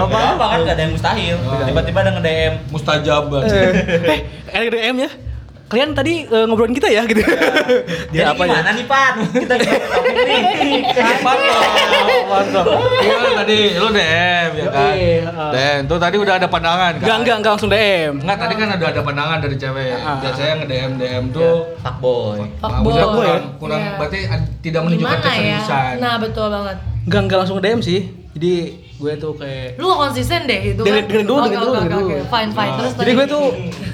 [0.00, 1.36] Apa apa kan gak ada yang mustahil.
[1.38, 2.52] Tiba-tiba ada nge-DM.
[2.72, 3.42] Mustajaban.
[3.44, 5.10] eh, ada DM ya.
[5.74, 7.18] Kalian tadi eh, ngobrolin kita ya gitu.
[8.14, 8.62] Jadi Dia apa ya?
[8.62, 9.14] gimana nih, Pan?
[9.26, 10.80] Kita topik nih.
[11.26, 11.66] Mantap,
[12.30, 12.66] mantap.
[13.02, 14.92] Iya tadi lu DM ya kan.
[14.94, 15.50] Iya, heeh.
[15.50, 17.02] DM tuh tadi udah ada pandangan kan?
[17.02, 18.12] Enggak, enggak, enggak langsung DM.
[18.22, 19.88] Enggak, tadi kan udah ada pandangan dari cewek.
[19.98, 20.16] Ah.
[20.22, 22.38] Biasanya nge-DM DM tuh Fuckboy.
[22.62, 22.82] Fuckboy.
[22.86, 23.38] maksudnya kurang, ya?
[23.58, 23.92] kurang Iya.
[23.98, 24.18] berarti
[24.62, 25.24] tidak menunjukkan ya?
[25.26, 25.92] keseriusan.
[25.98, 26.76] Nah, betul banget.
[27.02, 28.00] Enggak, enggak langsung DM sih.
[28.30, 28.54] Jadi
[29.04, 30.86] gue tuh kayak Lu gak konsisten deh itu kan?
[30.86, 32.16] Dengerin- dengerin dulu, Oke, dengerin dulu, dengerin dulu.
[32.26, 32.72] Fine, fine.
[32.74, 33.44] Terus Jadi gue tuh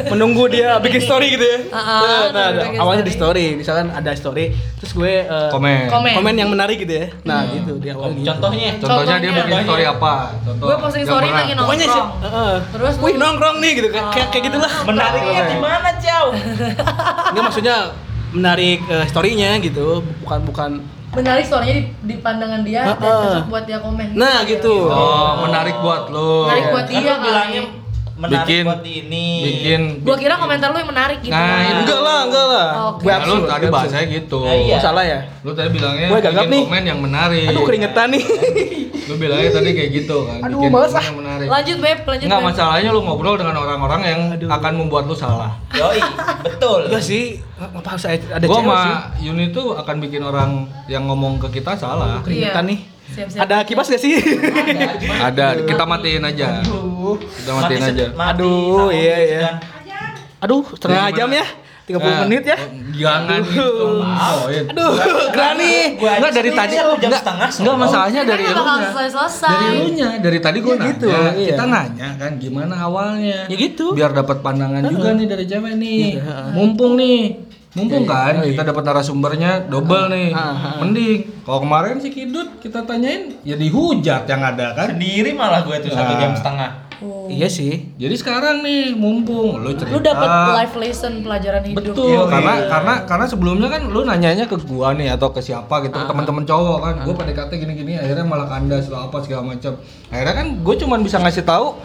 [0.08, 1.58] menunggu dia bikin story gitu ya.
[1.68, 3.18] Ah, ah, nah, nah, bikin awalnya di story.
[3.20, 4.44] story, misalkan ada story,
[4.76, 5.78] terus gue eh, Komen.
[5.88, 6.12] Komen.
[6.14, 7.06] komen yang menarik gitu ya.
[7.22, 8.24] Nah, gitu di awal gitu.
[8.24, 8.70] Contohnya.
[8.76, 9.44] Contohnya dia Contohnya.
[9.50, 10.14] bikin story apa?
[10.40, 10.64] Contoh.
[10.64, 11.38] Gue posting story pernah.
[11.40, 12.24] lagi Pokoknya sih, nongkrong.
[12.24, 12.54] heeh.
[12.70, 14.72] Terus Wih, nongkrong nih gitu kayak kayak, kayak gitulah.
[14.82, 16.32] Menariknya di mana, Jauh?
[17.26, 17.76] Enggak maksudnya
[18.30, 19.86] menarik eh, story-nya gitu,
[20.22, 20.70] bukan bukan
[21.10, 23.22] menarik story-nya di, di pandangan dia dan Heeh.
[23.26, 24.06] cocok buat dia komen.
[24.14, 24.74] Nah, gitu.
[24.86, 26.46] Oh, menarik buat lu.
[26.46, 27.62] Menarik buat Kan dia lu bilangnya.
[28.20, 29.26] Menarik Bikin- buat ini.
[29.42, 31.32] Bikin Gua kira komentar lu yang menarik gitu.
[31.32, 31.64] Nah, kan.
[31.64, 31.80] itu.
[31.80, 32.66] Enggak lah, enggak lah.
[32.90, 33.02] Oke.
[33.02, 34.38] Gue Ya, lu tadi bahasanya gitu.
[34.40, 34.76] Nah, iya.
[34.76, 35.18] Oh, salah ya?
[35.40, 36.62] Lu tadi bilangnya Gue gagap bikin nih.
[36.62, 37.46] komen yang menarik.
[37.48, 38.22] Aduh, keringetan nih.
[39.08, 40.38] Lu bilangnya tadi kayak gitu kan.
[40.40, 41.04] Aduh, bikin males komen ah.
[41.04, 41.46] yang menarik.
[41.48, 42.26] Lanjut, Beb, lanjut.
[42.28, 42.48] Enggak Beb.
[42.52, 44.48] masalahnya lu ngobrol dengan orang-orang yang Aduh.
[44.48, 45.50] akan membuat lu salah.
[45.72, 45.98] Yoi,
[46.44, 46.80] betul.
[46.86, 47.22] Enggak sih,
[47.56, 49.18] apa harus ada Gua cewek sama?
[49.18, 50.50] Yuni tuh akan bikin orang
[50.86, 52.22] yang ngomong ke kita salah.
[52.22, 52.70] Keringetan Iya.
[52.70, 52.80] nih.
[53.10, 53.42] Siap-siap.
[53.44, 54.14] Ada kipas gak sih?
[55.28, 56.62] Ada, kita matiin aja.
[56.62, 57.18] Aduh.
[57.18, 58.06] Kita matiin Mati aja.
[58.14, 59.50] mati Aduh, iya, iya.
[60.40, 61.46] Aduh, setengah Jadi jam ya.
[61.90, 62.58] 30 Nah, menit ya.
[62.94, 63.98] Jangan gitu.
[64.70, 64.90] Aduh,
[65.34, 65.98] Grani.
[65.98, 69.50] Enggak dari tadi enggak, setengah enggak masalahnya dari selesai-selesai.
[69.50, 71.30] Dari elunya, dari tadi gua Ya nanya, gitu, iya.
[71.50, 73.50] kita nanya kan gimana awalnya.
[73.50, 73.90] Ya gitu.
[73.98, 75.98] Biar dapat pandangan juga nih dari cewek nih.
[76.14, 76.46] Gitu, heeh.
[76.54, 77.49] Mumpung nih.
[77.70, 78.50] Mumpung Iya, kan iya.
[78.50, 80.34] kita dapat narasumbernya double nih.
[80.34, 80.74] Ah, ah, ah.
[80.82, 84.90] Mending kalau kemarin si Kidut kita tanyain ya dihujat yang ada kan.
[84.90, 86.18] Sendiri malah gue tuh satu Nah.
[86.18, 86.70] jam setengah.
[87.00, 87.30] Oh.
[87.30, 87.94] Iya sih.
[87.94, 89.94] Jadi sekarang nih mumpung lu cerita.
[89.94, 91.94] Lu dapat life lesson pelajaran hidup.
[91.94, 92.66] Betul, Iya, karena iya.
[92.68, 96.04] karena karena sebelumnya kan lu nanyanya ke gua nih atau ke siapa gitu, Ah.
[96.04, 96.94] teman-teman cowok kan.
[97.06, 99.78] Gua PDKT gini-gini akhirnya malah kandas lah apa segala macam.
[100.10, 101.78] Akhirnya kan gua cuman bisa ngasih tahu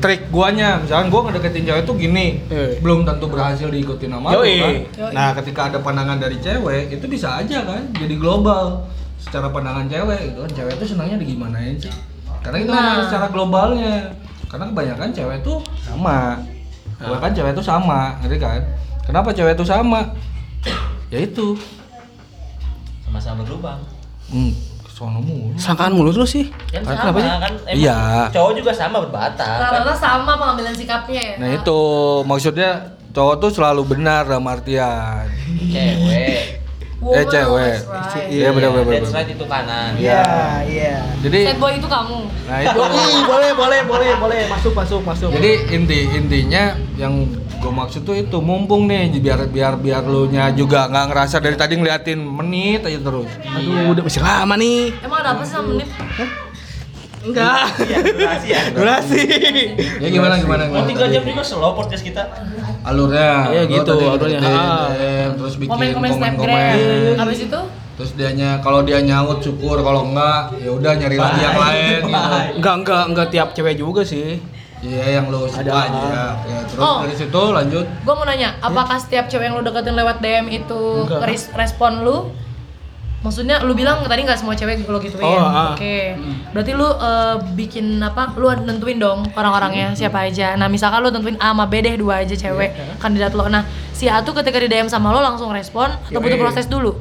[0.00, 0.80] trik guanya.
[0.80, 2.80] Misalkan gua ngedeketin cewek tuh gini, Eh.
[2.80, 4.56] belum tentu berhasil diikutin sama lu Yoi.
[4.56, 4.72] kan.
[4.96, 5.12] Yoi.
[5.12, 10.32] Nah, ketika ada pandangan dari cewek, itu bisa aja kan jadi global secara pandangan cewek
[10.32, 10.50] gitu kan.
[10.56, 11.92] Cewek tuh senangnya digimanain sih?
[12.40, 12.80] Karena itu Nah.
[12.82, 13.96] memang secara globalnya.
[14.48, 16.40] Karena kebanyakan cewek tuh sama.
[16.98, 18.60] Kebanyakan cewek tuh sama, ngerti kan?
[19.04, 20.00] Kenapa cewek tuh sama?
[21.08, 21.54] Ya itu.
[23.04, 23.80] Sama-sama berlubang.
[24.30, 24.54] Hmm,
[25.00, 25.56] sono mulu.
[25.56, 26.52] Sangkaan mulut lu sih.
[26.68, 27.30] Kan sama kenapa sih?
[27.32, 27.98] kan emang Iya.
[28.28, 29.48] cowok juga sama berbatal.
[29.56, 31.34] Rata-rata sama pengambilan sikapnya ya.
[31.40, 31.80] Nah itu
[32.22, 32.70] maksudnya
[33.10, 35.24] cowok tuh selalu benar dalam artian.
[35.66, 36.60] Cewek.
[37.00, 37.48] Woman Eh, cewek.
[37.48, 38.28] always right.
[38.28, 39.90] Iya benar benar That's right itu kanan.
[39.96, 40.20] Iya,
[40.68, 40.94] iya.
[41.18, 42.18] Jadi Sad boy itu kamu.
[42.44, 44.40] nah itu Ih, boleh, boleh, boleh, boleh.
[44.52, 45.32] Masuk, masuk, masuk.
[45.32, 47.24] Jadi inti intinya yang
[47.60, 51.56] gue maksud tuh itu mumpung nih biar biar biar lu nya juga nggak ngerasa dari
[51.60, 53.28] tadi ngeliatin menit aja terus.
[53.44, 54.96] aduh, udah masih lama nih.
[55.04, 55.88] Emang ada apa sih sama menit?
[57.20, 57.68] Enggak.
[57.84, 58.60] Iya, durasi ya.
[58.72, 59.22] Durasi.
[60.00, 60.62] Ya gimana gimana?
[60.72, 62.22] Oh, gimana tiga jam juga slow podcast kita.
[62.80, 63.52] Alurnya.
[63.52, 64.40] Iya, gitu, alurnya.
[64.40, 64.88] deketin, Ah.
[64.88, 66.48] DM, terus bikin Komen-komen snapgram.
[66.48, 67.16] komen-komen.
[67.20, 67.60] Habis itu
[68.00, 72.08] Terus dianya kalau dia nyaut syukur kalau enggak ya udah nyari lagi yang lain gitu.
[72.56, 74.40] Enggak, enggak, enggak tiap cewek juga sih.
[74.80, 75.72] Iya yang lo suka Ada.
[75.84, 76.02] aja.
[76.40, 77.04] Ya, terus Oh.
[77.04, 77.84] dari situ lanjut.
[77.84, 80.80] Gue mau nanya, apakah setiap cewek yang lu deketin lewat DM itu
[81.20, 82.32] res- respon lu?
[83.20, 85.20] Maksudnya lu bilang tadi nggak semua cewek lo gituin.
[85.20, 85.76] Oh, ah.
[85.76, 86.16] Oke.
[86.56, 88.32] Berarti lu eh, bikin apa?
[88.34, 90.56] Lu nentuin dong orang-orangnya siapa aja.
[90.56, 93.44] Nah, misalkan lu tentuin A sama B deh dua aja cewek kandidat lo.
[93.46, 96.24] Nah, si A tuh ketika di DM sama lo langsung respon atau Yoi.
[96.24, 96.96] butuh proses dulu?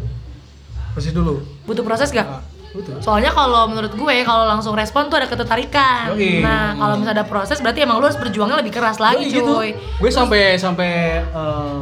[0.91, 1.39] Proses dulu.
[1.63, 2.27] Butuh proses gak?
[2.69, 3.01] Betul.
[3.01, 6.13] Soalnya kalau menurut gue kalau langsung respon tuh ada ketertarikan.
[6.13, 6.45] Yoi.
[6.45, 9.53] Nah, kalau misalnya ada proses berarti emang lu harus berjuangnya lebih keras lagi, Yoi, gitu.
[9.57, 9.69] cuy.
[9.73, 10.91] Gue sampai sampai
[11.25, 11.79] eh,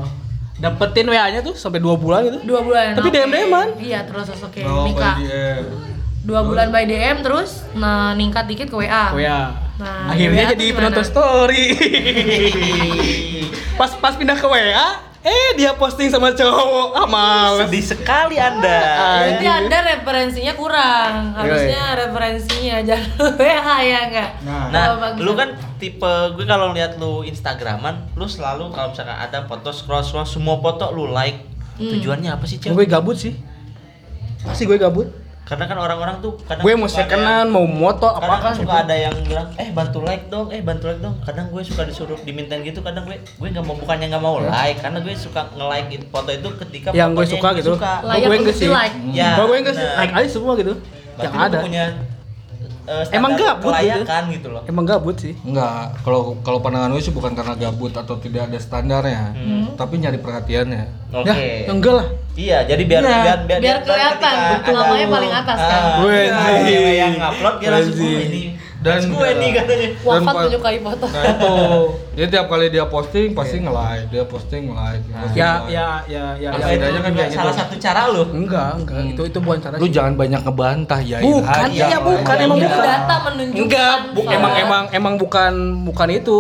[0.58, 2.40] dapetin WA-nya tuh sampai dua bulan gitu.
[2.48, 2.96] Dua bulan.
[2.96, 3.16] Tapi oke.
[3.20, 3.68] DM-DM-an.
[3.84, 4.62] Iya, terus oke.
[4.64, 5.16] Oh, Nikah.
[5.20, 5.64] by DM.
[6.28, 9.16] Dua bulan by DM terus nah ningkat dikit ke WA.
[9.16, 9.68] WA.
[9.78, 11.70] Nah, Akhirnya WA jadi penonton story.
[13.80, 16.96] pas pas pindah ke WA, eh dia posting sama cowok.
[16.96, 17.68] Ah, males.
[17.68, 18.80] Sedih sekali Anda.
[19.28, 21.36] Berarti Anda referensinya kurang.
[21.36, 24.30] Harusnya referensinya jangan WA ya enggak?
[24.48, 24.72] Nah.
[24.72, 25.22] Nah, bagus.
[25.28, 30.02] lu kan tipe gue kalau lihat lu Instagraman, lu selalu kalau misalkan ada foto scroll
[30.02, 31.44] scroll semua foto lu like.
[31.78, 31.92] Hmm.
[31.94, 32.74] Tujuannya apa sih, Cel?
[32.74, 33.36] Gue gabut sih.
[34.48, 35.27] Pasti gue gabut.
[35.48, 38.92] Karena kan orang-orang tuh kadang Gue mau suka secondan, mau moto apa kan suka ada
[38.92, 41.16] yang bilang, eh bantu like dong, eh bantu like dong.
[41.24, 44.84] Kadang gue suka disuruh dimintain gitu, kadang gue gue nggak mau bukannya nggak mau like,
[44.84, 47.72] karena gue suka nge-like it- foto itu ketika yang gue fotonya suka gitu.
[47.80, 47.94] suka.
[48.04, 48.68] Layak gue enggak sih.
[48.68, 48.96] di-like.
[49.16, 50.74] Ya, gue enggak sih, like aja semua gitu.
[51.16, 51.58] Yang ada.
[51.64, 51.86] punya
[52.88, 53.68] standar Emang gabut gitu.
[53.70, 54.62] kelayakan gitu loh.
[54.64, 55.34] Emang gabut sih.
[55.42, 55.72] Enggak,
[56.02, 59.76] kalau kalau pandangan gue sih bukan karena gabut atau tidak ada standarnya, Hmm.
[59.76, 60.84] tapi nyari perhatiannya.
[61.14, 61.28] Oke.
[61.28, 62.08] Ya, enggak lah.
[62.34, 63.18] Iya, jadi biar Iya.
[63.18, 64.74] biar biar, Biar kelihatan, betul.
[64.74, 65.82] Namanya paling atas kan.
[65.82, 66.64] Ah, Gue sih.
[66.64, 68.42] cewek yang ngupload dia langsung "Oh, ini
[68.78, 69.88] Dan- gue nih katanya.
[70.00, 71.06] Wafat Dan- menyukai foto.
[71.08, 71.54] Nah itu,
[72.14, 75.04] dia tiap kali dia posting pasti nge-like, dia posting nge-like.
[75.04, 75.18] Nah.
[75.20, 76.50] posting Ya, ya, ya, ya.
[76.52, 77.38] Apa Ya, itu kan kayak gitu.
[77.38, 78.24] salah satu cara lu.
[78.30, 79.02] Enggak, enggak.
[79.10, 79.94] Itu itu bukan cara Lu sih.
[79.94, 81.18] jangan banyak ngebantah ya.
[81.20, 82.86] Bukan, iya, bukan, emang Itu bukan.
[82.86, 83.62] data menunjukkan.
[83.66, 83.96] Enggak,
[84.30, 85.54] emang emang emang bukan
[85.84, 86.40] bukan itu.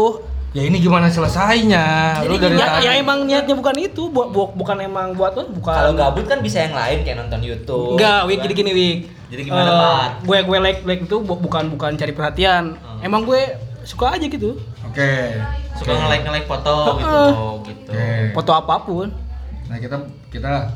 [0.57, 1.85] Ya ini gimana selesainya?
[2.25, 5.45] Lu Jadi dari Ya, ya emang niatnya bukan itu, bu, bu- bukan emang buat apa?
[5.45, 5.69] Bukan.
[5.69, 7.93] Kalau gabut kan bisa yang lain kayak nonton YouTube.
[7.93, 8.43] Enggak, Wik kan?
[8.43, 8.97] jadi gini Wik.
[9.29, 10.11] Jadi gimana, Pat?
[10.25, 12.73] Gue gue like like itu bu- bukan bukan cari perhatian.
[12.73, 13.05] Hmm.
[13.05, 13.37] Emang gue
[13.85, 14.57] suka aja gitu.
[14.81, 15.37] Oke.
[15.77, 16.01] Suka Oke.
[16.01, 17.91] nge-like nge-like foto gitu, oh, gitu.
[17.93, 18.09] Oke.
[18.33, 19.07] Foto apa pun.
[19.69, 19.95] Nah kita
[20.33, 20.73] kita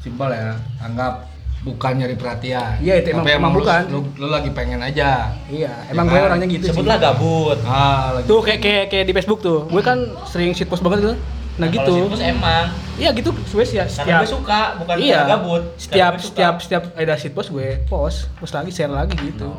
[0.00, 1.28] simpel ya, anggap
[1.60, 2.78] bukan nyari perhatian.
[2.78, 3.82] Iya, itu emang- Tapi emang lu- bukan.
[3.88, 5.34] Lu, lu lagi pengen aja.
[5.46, 6.26] Iya, emang Ya gue kan?
[6.28, 7.04] orangnya gitu Sebutlah sih.
[7.04, 7.58] gabut.
[7.62, 8.26] Ah, lagi.
[8.26, 9.60] Tuh kayak kayak kayak di Facebook tuh.
[9.66, 11.14] Gue kan sering shit post banget gitu.
[11.58, 11.94] Nah Kalau gitu.
[12.06, 15.62] situs emang Iya gitu, gue sih karena setiap gue suka bukan iya, karena gabut.
[15.74, 19.50] Setiap gue setiap setiap ada shit post gue post, post lagi share lagi gitu.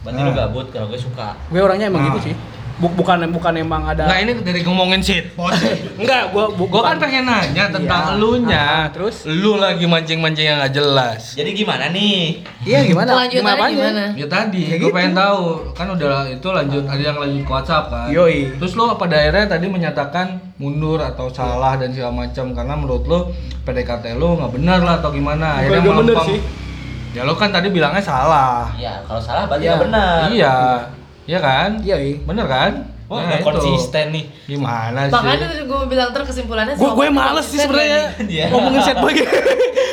[0.00, 0.36] Berarti lu Nah.
[0.36, 1.34] gabut kalau gue suka.
[1.48, 2.08] Gue orangnya emang Nah.
[2.12, 2.34] gitu sih.
[2.74, 5.62] Bu- bukan bukan emang ada Nah ini dari ngomongin shit post.
[5.94, 7.64] Enggak, gua bu- Gua kan pengen nanya Iya.
[7.70, 8.58] tentang elunya.
[8.58, 9.22] Ah, terus?
[9.24, 11.32] lu lagi mancing-mancing yang gak jelas.
[11.32, 12.42] Jadi gimana nih?
[12.60, 13.14] Iya gimana?
[13.14, 13.78] Kelanjutannya apanya?
[13.78, 14.04] gimana?
[14.14, 14.90] Ya tadi, Ya gue gitu.
[14.92, 18.06] pengen tahu kan udah itu lanjut ada yang lanjut ke WhatsApp kan.
[18.10, 18.58] Yoi.
[18.58, 23.18] Terus lu pada akhirnya tadi menyatakan mundur atau salah dan segala macam karena menurut lu
[23.62, 25.62] PDKT lu nggak benar lah atau gimana.
[25.62, 26.26] Nggak melempem.
[26.28, 26.40] sih.
[27.12, 28.66] Ya lu kan tadi bilangnya salah.
[28.74, 29.70] Iya, kalau salah berarti Iya.
[29.70, 30.18] nggak benar.
[30.28, 30.56] Iya.
[31.24, 31.70] Iya kan?
[31.80, 32.16] Iya, iya.
[32.20, 32.72] Bener kan?
[33.04, 34.24] Oh, Nah, konsisten nih.
[34.48, 35.12] Gimana sih?
[35.12, 38.02] Makanya gue bilang terus kesimpulannya Gue sama gue males sih sebenarnya?
[38.24, 38.44] Iya.
[38.48, 39.12] ngomongin set boy.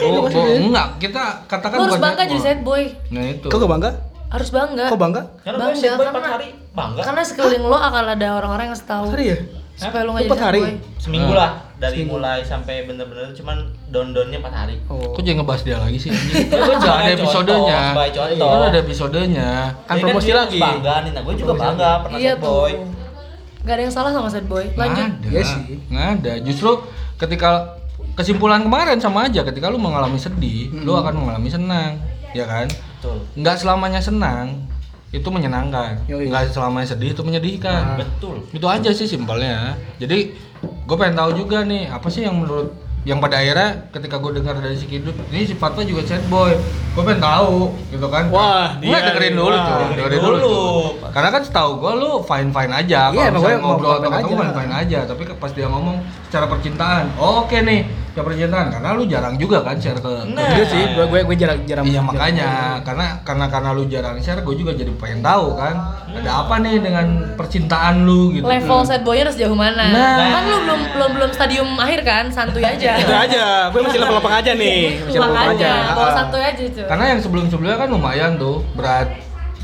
[0.01, 2.89] Oh, oh, enggak, kita katakan Lu harus bangga jadi sad boy.
[3.13, 3.45] Nah itu.
[3.45, 3.91] Kok gak bangga?
[4.33, 4.85] Harus bangga.
[4.89, 5.21] Kok bangga?
[5.45, 7.01] Karena gue Bangga, set boy karena- 4 hari bangga.
[7.05, 9.37] Karena sekeliling lo akan ada orang-orang yang tahu Sorry ya.
[9.81, 10.61] Supaya lo nggak jadi hari?
[10.61, 10.73] boy.
[10.95, 11.39] Seminggu Nah.
[11.39, 12.13] lah dari Seminggu.
[12.13, 13.57] mulai sampai bener-bener cuman
[13.89, 14.75] down-downnya 4 hari.
[14.85, 15.11] Oh.
[15.11, 16.09] Kok jadi ngebahas dia lagi sih?
[16.13, 16.29] anjing?
[16.29, 17.79] Ya, Kan gua udah ada episodenya.
[18.13, 18.47] contoh.
[18.47, 19.49] Kan ada episodenya.
[19.81, 20.59] Kan Jadi promosi lagi.
[20.59, 22.71] harus Bangga nih, nah gue juga Promosi bangga pernah Iya boy.
[23.61, 24.65] Gak ada yang salah sama sad boy.
[24.71, 25.05] Lanjut.
[25.05, 25.29] Nggak ada.
[25.29, 25.61] Iya sih.
[25.87, 26.33] Nggak ada.
[26.41, 26.69] Justru
[27.17, 27.51] ketika
[28.11, 31.97] kesimpulan kemarin sama aja ketika lu mengalami sedih, lu akan mengalami senang,
[32.31, 32.65] ya kan?
[32.67, 33.17] Betul.
[33.35, 34.65] Nggak selamanya senang
[35.11, 37.95] itu menyenangkan, nggak selamanya sedih itu menyedihkan.
[37.97, 38.47] Betul.
[38.49, 39.75] Itu aja sih simpelnya.
[39.97, 40.31] Jadi
[40.61, 44.53] gue pengen tahu juga nih apa sih yang menurut yang pada akhirnya ketika gue dengar
[44.53, 46.53] dari si Kidut ini si Fatwa juga sad boy
[46.93, 49.65] gue pengen tahu gitu kan Wah, dia dengerin dulu wah.
[49.65, 50.45] tuh Dengerin dulu, dulu.
[50.45, 51.09] tuh.
[51.09, 54.37] karena kan setahu gue lu fine fine aja Iya, kalau gue ngobrol atau ketemu aja.
[54.37, 55.97] fine fine aja tapi ke- pas dia ngomong
[56.29, 60.13] secara percintaan oh, oke nih secara percintaan karena lu jarang juga kan share ke ke
[60.29, 60.51] Nah.
[60.51, 61.85] Iya sih, gue gue gue jarang jarang.
[61.85, 62.49] Iya jarang- makanya
[62.81, 65.75] karena karena karena lu jarang share gue juga jadi pengen tahu kan
[66.11, 69.85] ada apa nih dengan percintaan lu gitu Level sad boy harus jauh mana?
[69.87, 70.17] Nah.
[70.29, 72.99] Kan lu belum belum belum stadium akhir kan, santuy aja.
[73.01, 74.81] Itu aja, gue masih level-level aja nih.
[75.01, 75.71] Masih level-level aja.
[75.91, 76.13] Bawa Ah.
[76.13, 76.83] santuy aja cuy.
[76.83, 79.07] Karena yang sebelum-sebelumnya kan lumayan tuh berat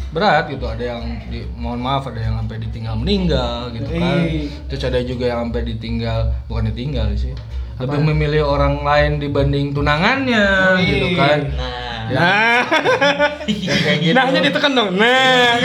[0.08, 4.48] berat gitu ada yang di, mohon maaf ada yang sampai ditinggal meninggal gitu kan Ih.
[4.66, 7.36] terus ada juga yang sampai ditinggal bukan ditinggal sih
[7.78, 10.46] lebih memilih orang lain dibanding tunangannya
[10.78, 10.88] Ih.
[10.88, 12.64] gitu kan Nah, Ya, Nah,
[13.44, 14.16] kayak gitu.
[14.16, 14.96] nahnya ditekan dong.
[14.96, 15.60] Nah,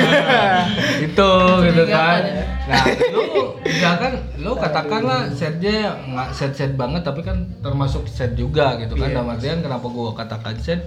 [0.98, 1.30] itu
[1.62, 2.18] gitu kan.
[2.66, 2.82] Nah,
[3.14, 3.22] lu
[3.62, 8.98] ya kan lu katakanlah setnya nggak set set banget tapi kan termasuk set juga gitu
[8.98, 9.06] kan.
[9.06, 9.22] Iya.
[9.22, 10.82] Dalam artian kenapa gua katakan set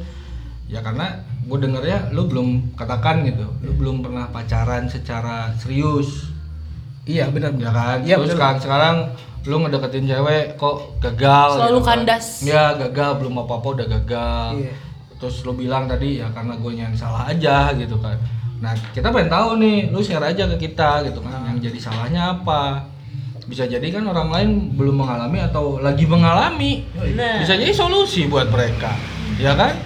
[0.67, 6.33] ya karena gue dengernya lu belum katakan gitu lu belum pernah pacaran secara serius
[7.05, 8.35] iya benar ya kan Iya terus benar.
[8.35, 8.95] sekarang sekarang
[9.45, 11.87] lu ngedeketin cewek kok gagal Selalu kan.
[12.01, 12.25] kandas.
[12.41, 14.73] ya gagal belum apa apa udah gagal Iya.
[15.15, 18.17] terus lu bilang tadi ya karena gue yang salah aja gitu kan
[18.55, 22.35] nah kita pengen tahu nih lu share aja ke kita gitu kan yang jadi salahnya
[22.35, 22.89] apa
[23.45, 27.45] bisa jadi kan orang lain belum mengalami atau lagi mengalami Benar.
[27.45, 28.97] bisa jadi solusi buat mereka
[29.37, 29.77] ya kan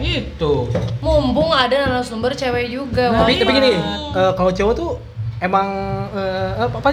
[0.00, 0.52] itu
[0.98, 3.12] Mumpung ada narasumber cewek juga.
[3.12, 3.70] tapi Wah, tapi gini
[4.10, 4.90] eh, kalau cowok tuh
[5.38, 5.68] emang
[6.10, 6.90] eh, apa apa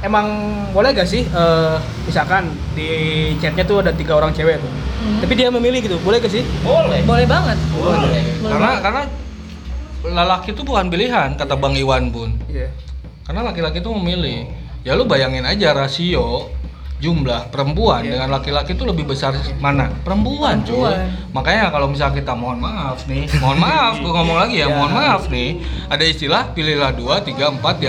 [0.00, 0.26] emang
[0.70, 2.88] boleh gak sih eh, misalkan di
[3.36, 5.16] chatnya tuh ada tiga orang cewek tuh Hmm.
[5.16, 7.00] tapi dia memilih gitu boleh gak sih Boleh.
[7.02, 7.56] Boleh banget.
[7.72, 8.20] Boleh.
[8.42, 9.02] karena karena
[10.02, 12.68] lelaki itu bukan pilihan kata bang Iwan pun iya
[13.22, 14.44] karena laki-laki itu memilih
[14.80, 16.52] ya lu bayangin aja rasio
[16.98, 18.12] jumlah perempuan Iya.
[18.14, 21.32] dengan laki-laki itu lebih besar mana perempuan cuy Perempuan.
[21.32, 24.74] makanya kalau misalnya kita mohon maaf nih mohon maaf gue ngomong lagi ya Iya.
[24.74, 27.80] mohon maaf nih ada istilah pilihlah dua tiga empat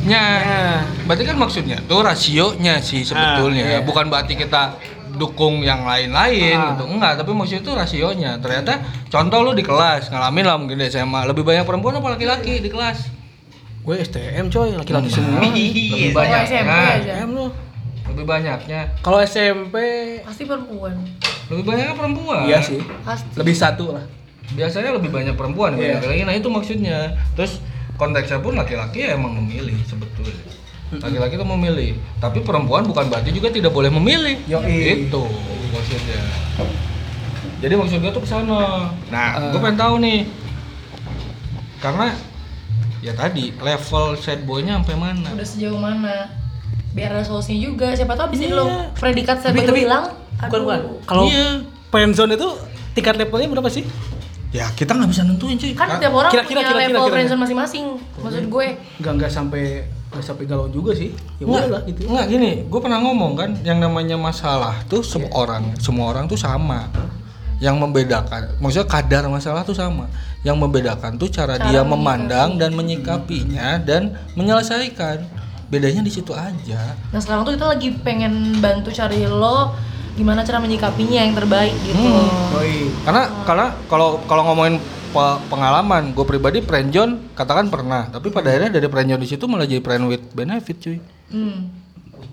[0.00, 0.80] di antaranya Nah.
[1.04, 3.78] berarti kan maksudnya tuh rasionya sih sebetulnya Ah, iya.
[3.80, 4.80] bukan berarti kita
[5.12, 6.72] dukung yang lain-lain Ah.
[6.72, 10.86] gitu enggak tapi maksudnya itu rasionya ternyata contoh lu di kelas ngalamin lah mungkin di
[10.86, 13.10] SMA lebih banyak perempuan apa laki-laki di kelas
[13.80, 15.16] gue STM coy laki-laki Hmm.
[15.18, 16.12] semua lebih Iya.
[16.12, 17.12] banyak SMP nah, aja.
[17.16, 17.46] STM lu
[18.06, 19.76] lebih banyaknya kalau SMP
[20.22, 20.94] Pasti perempuan.
[21.46, 23.34] lebih banyak perempuan iya sih Pasti.
[23.34, 24.04] lebih satu lah
[24.50, 25.98] biasanya lebih banyak perempuan Iya.
[25.98, 26.98] dibanding laki-laki nah itu maksudnya
[27.34, 27.58] terus
[28.00, 30.40] konteksnya pun laki-laki ya emang memilih sebetulnya
[30.90, 35.06] laki-laki itu memilih tapi perempuan bukan berarti juga tidak boleh memilih Yoi.
[35.06, 35.22] itu
[35.70, 36.18] maksudnya
[37.60, 39.52] jadi maksud gue tuh ke sana nah Eh.
[39.52, 40.20] gue pengen tahu nih
[41.78, 42.06] karena
[43.00, 46.28] ya tadi level sad boynya sampai mana Udah sejauh mana?
[46.90, 47.88] Biar ada solusinya juga.
[47.94, 48.58] Siapa tahu bisa Iya.
[48.58, 50.04] lo predikat saya Tapi- tapi- bilang.
[50.42, 51.64] bukan bukan kalau Iya.
[51.88, 52.48] friendzone itu
[52.92, 53.84] tingkat levelnya berapa sih
[54.50, 57.84] ya kita nggak bisa nentuin cuy Kan tiap orang Kira-kira, punya kira-kira, level friendzone masing-masing.
[58.18, 58.66] Maksud gue.
[58.98, 59.64] nggak nggak sampai
[60.10, 63.78] nggak sampai galau juga sih ya lah gitu nggak gini, gue pernah ngomong kan, yang
[63.78, 66.90] namanya masalah tuh semua orang, semua orang tuh sama.
[67.60, 70.08] Yang membedakan, maksudnya kadar masalah tuh sama.
[70.42, 71.92] Yang membedakan tuh cara, Cara dia menyikapi.
[71.92, 74.02] memandang dan menyikapinya dan
[74.34, 75.28] menyelesaikan.
[75.70, 76.98] Bedanya di situ aja.
[77.14, 79.70] Nah sekarang tuh kita lagi pengen bantu cari lo
[80.12, 81.98] gimana cara menyikapinya yang terbaik gitu.
[81.98, 82.28] Hmm.
[83.02, 84.76] Karena karena kalau kalau ngomongin
[85.10, 89.64] pe- pengalaman, gue pribadi friendzone katakan pernah, tapi pada akhirnya dari friendzone di situ malah
[89.64, 90.98] jadi friend with benefit cuy.
[91.30, 91.70] Hmm.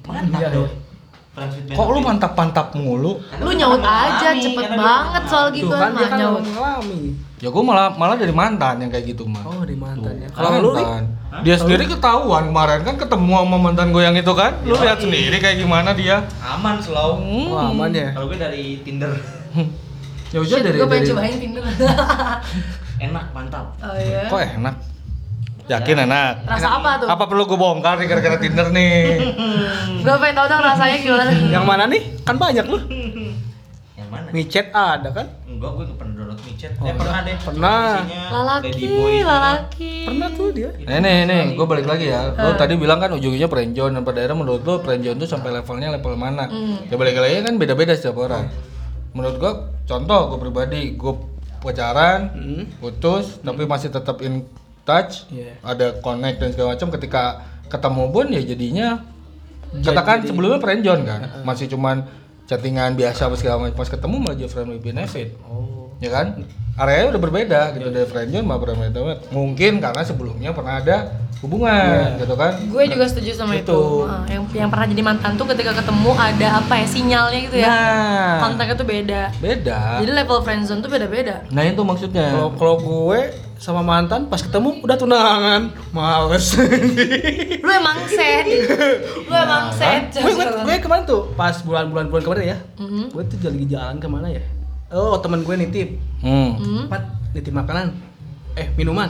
[0.04, 0.68] Mantap Iya, dong.
[0.68, 1.76] iya.
[1.78, 3.22] Kok lu mantap-mantap mulu?
[3.38, 6.44] Lu nyaut aja cepet banget soal gitu kan dia kan nyaut.
[7.38, 9.46] Ya gue malah malah dari mantan yang kayak gitu mah.
[9.46, 11.46] oh di mantannya Tuh, kalau lu nih mantan.
[11.46, 14.58] Dia sendiri ketahuan kemarin kan ketemu sama mantan gue yang itu kan.
[14.66, 14.82] Lu Yoi.
[14.90, 16.26] lihat sendiri kayak gimana dia.
[16.42, 17.22] Aman selalu.
[17.54, 19.14] oh, aman ya Kalau gue dari Tinder
[20.34, 21.64] Ya udah dari gue pengen dari cobain Tinder.
[23.06, 23.66] enak mantap.
[23.86, 24.26] oh iya.
[24.34, 24.76] Kok enak?
[25.68, 26.34] Yakin enak?
[26.48, 27.08] Rasa apa tuh?
[27.12, 29.20] Apa perlu gue bongkar nih gara-gara Tinder nih?
[30.08, 31.32] Gue pengen tau dong rasanya gimana.
[31.52, 32.80] yang mana nih kan banyak lu
[34.08, 34.28] Yang mana?
[34.32, 36.72] micet ada kan Enggak, gue nggak pernah download micet.
[36.78, 37.36] Oh, eh pernah deh.
[37.36, 37.92] pernah.
[38.30, 38.86] Lalaki,
[39.20, 39.94] lalaki.
[40.06, 42.30] pernah tuh dia Nih nih nih, gue balik lagi ya.
[42.32, 45.92] Lo tadi bilang kan ujungnya friendzone dan pada akhirnya menurut lo friendzone tuh sampai levelnya
[45.92, 46.46] level mana?
[46.46, 46.88] Hmm.
[46.88, 48.48] Ya balik lagi kan beda-beda setiap orang.
[49.12, 49.52] Menurut gue,
[49.84, 51.14] contoh gue pribadi, gue
[51.58, 52.64] pacaran, Hmm.
[52.78, 54.46] putus, tapi masih tetap in
[54.84, 55.58] touch, Iya.
[55.60, 56.94] ada connect dan segala macam.
[56.94, 57.24] Ketika
[57.66, 58.88] ketemu pun ya jadinya,
[59.74, 62.06] katakan sebelumnya friendzone kan, masih cuman
[62.48, 63.76] chattingan biasa apa segala macam.
[63.76, 66.46] Pas ketemu malah jadi friend with benefit oh ya kan
[66.78, 69.20] areanya udah berbeda gitu dari friendzone sama friend with benefit.
[69.34, 70.98] mungkin karena sebelumnya pernah ada
[71.38, 73.66] hubungan gitu kan Gue juga setuju sama itu.
[73.70, 74.10] Itu.
[74.10, 77.68] Ah, yang yang pernah jadi mantan tuh ketika ketemu ada apa ya sinyalnya gitu ya.
[77.70, 79.22] nah Kontaknya tuh beda.
[79.38, 81.46] beda Jadi level friendzone tuh beda-beda.
[81.50, 83.20] nah itu maksudnya kalau kalau gue
[83.58, 86.54] sama mantan pas ketemu udah tunangan males
[87.58, 88.46] Lu emang sad.
[89.20, 90.14] Lu emang sad.
[90.14, 93.04] gue, gue, gue kemarin tuh pas bulan-bulan bulan kemarin ya Mhm.
[93.10, 94.44] gue tuh lagi jalan ke mana ya
[94.90, 95.90] oh teman gue nitip
[96.22, 96.50] hmm.
[96.56, 96.84] Hmm.
[96.88, 97.98] Pat, nitip makanan
[98.54, 99.10] eh minuman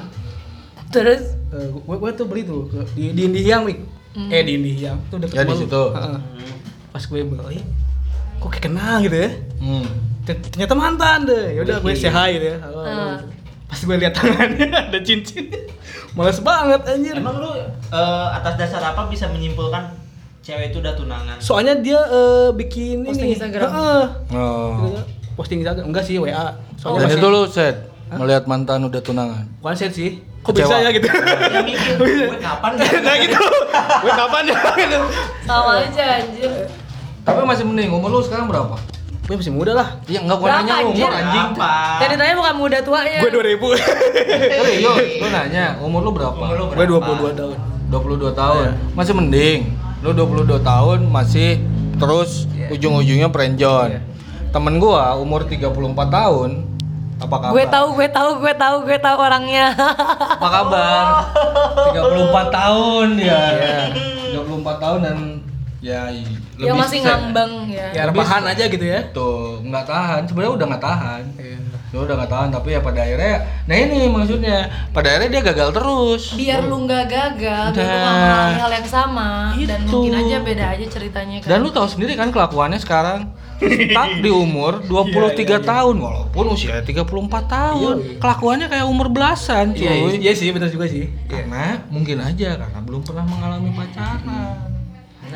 [0.87, 3.79] Terus Eh, gue, gue tuh beli tuh ke, di di Indihiyang Wik
[4.13, 4.27] Hmm.
[4.29, 5.83] eh di Indihiyang tuh deket Ya, di situ.
[5.89, 6.19] Heeh.
[6.89, 7.59] pas gue beli
[8.37, 9.85] kok kayak kenal gitu ya Hmm.
[10.23, 13.03] Ter- ternyata mantan deh ya udah gue say hi gitu ya Halo, halo.
[13.05, 13.17] Ah.
[13.67, 15.51] Pas gue lihat tangannya ada cincin
[16.13, 17.67] males banget anjir Emang lu eh,
[18.31, 19.91] atas dasar apa bisa menyimpulkan
[20.39, 21.35] cewek itu udah tunangan?
[21.37, 23.67] soalnya dia eh, bikin Posting ini Instagram.
[23.67, 24.03] Heeh.
[24.31, 25.01] oh Gitu,
[25.35, 27.75] posting Instagram enggak sih WA Soalnya Dan masih- itu lu set
[28.09, 29.43] melihat mantan udah tunangan.
[29.59, 30.23] bukan set sih.
[30.39, 30.63] Kok Kecewa.
[30.65, 31.07] bisa ya gitu?
[31.45, 32.87] Ya mikir, gue kapan ya?
[33.03, 33.35] nah gitu.
[33.99, 34.57] Gue kapan ya?
[34.79, 34.99] Gitu.
[35.43, 36.51] Sama aja anjir.
[37.21, 38.79] Tapi masih mending umur lu sekarang berapa?
[39.27, 39.87] Gue masih muda lah.
[40.07, 41.09] Iya enggak gua Berapa, nanya umur anjir?
[41.11, 41.47] anjing.
[41.53, 41.71] Apa?
[41.99, 43.19] Yang ditanya bukan muda tuanya.
[43.19, 43.75] Gue 2000.
[44.47, 46.39] Serius, lu nanya umur lu berapa?
[46.39, 47.11] Umur lu Gue berapa?
[47.27, 47.57] 22 tahun.
[47.89, 48.63] 22 tahun.
[48.63, 48.71] Iya.
[48.95, 49.59] Masih mending.
[49.99, 51.49] Lu 22 tahun masih
[51.97, 52.67] terus Iya.
[52.71, 53.87] ujung-ujungnya perenjon.
[53.89, 54.01] Iya.
[54.47, 55.75] Temen gua umur 34
[56.07, 56.49] tahun
[57.17, 57.51] apa kabar?
[57.51, 59.75] Gue tahu, gue tahu, gue tahu, gue tahu orangnya.
[60.37, 61.03] Apa kabar?
[61.91, 63.41] 34 tahun dia.
[63.51, 63.79] Iya.
[64.39, 65.17] 34 tahun dan
[65.79, 66.25] ya i-
[66.57, 67.87] Yang lebih masih ngambang ya.
[67.93, 68.99] Ya rebahan aja gitu ya.
[69.11, 70.21] Tuh, nggak tahan.
[70.25, 71.23] Sebenarnya udah nggak tahan.
[71.35, 71.57] Iya.
[71.87, 74.57] Dia udah nggak tahan tapi ya pada akhirnya nah ini maksudnya
[74.91, 76.23] pada akhirnya dia gagal terus.
[76.33, 78.11] Biar lu nggak gagal, biar lu Nah.
[78.11, 79.91] mengalami hal yang sama dan Itu.
[79.95, 81.47] mungkin aja beda aja ceritanya kan.
[81.47, 85.31] Dan lu tahu sendiri kan kelakuannya sekarang stuck di umur 23
[85.63, 87.07] tahun walaupun usia 34
[87.47, 87.95] tahun.
[87.95, 88.19] Iya, iya.
[88.19, 89.87] Kelakuannya kayak umur belasan, cuy.
[89.87, 91.07] Iya, iya sih benar juga sih.
[91.25, 94.75] Karena mungkin aja karena belum pernah mengalami pacaran.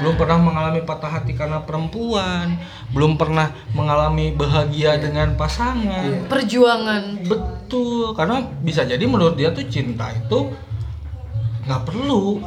[0.01, 2.57] Belum pernah mengalami patah hati karena perempuan,
[2.89, 6.25] belum pernah mengalami bahagia dengan pasangan.
[6.25, 7.21] Perjuangan.
[7.21, 10.49] Betul, karena bisa jadi menurut dia tuh cinta itu
[11.61, 12.41] nggak perlu,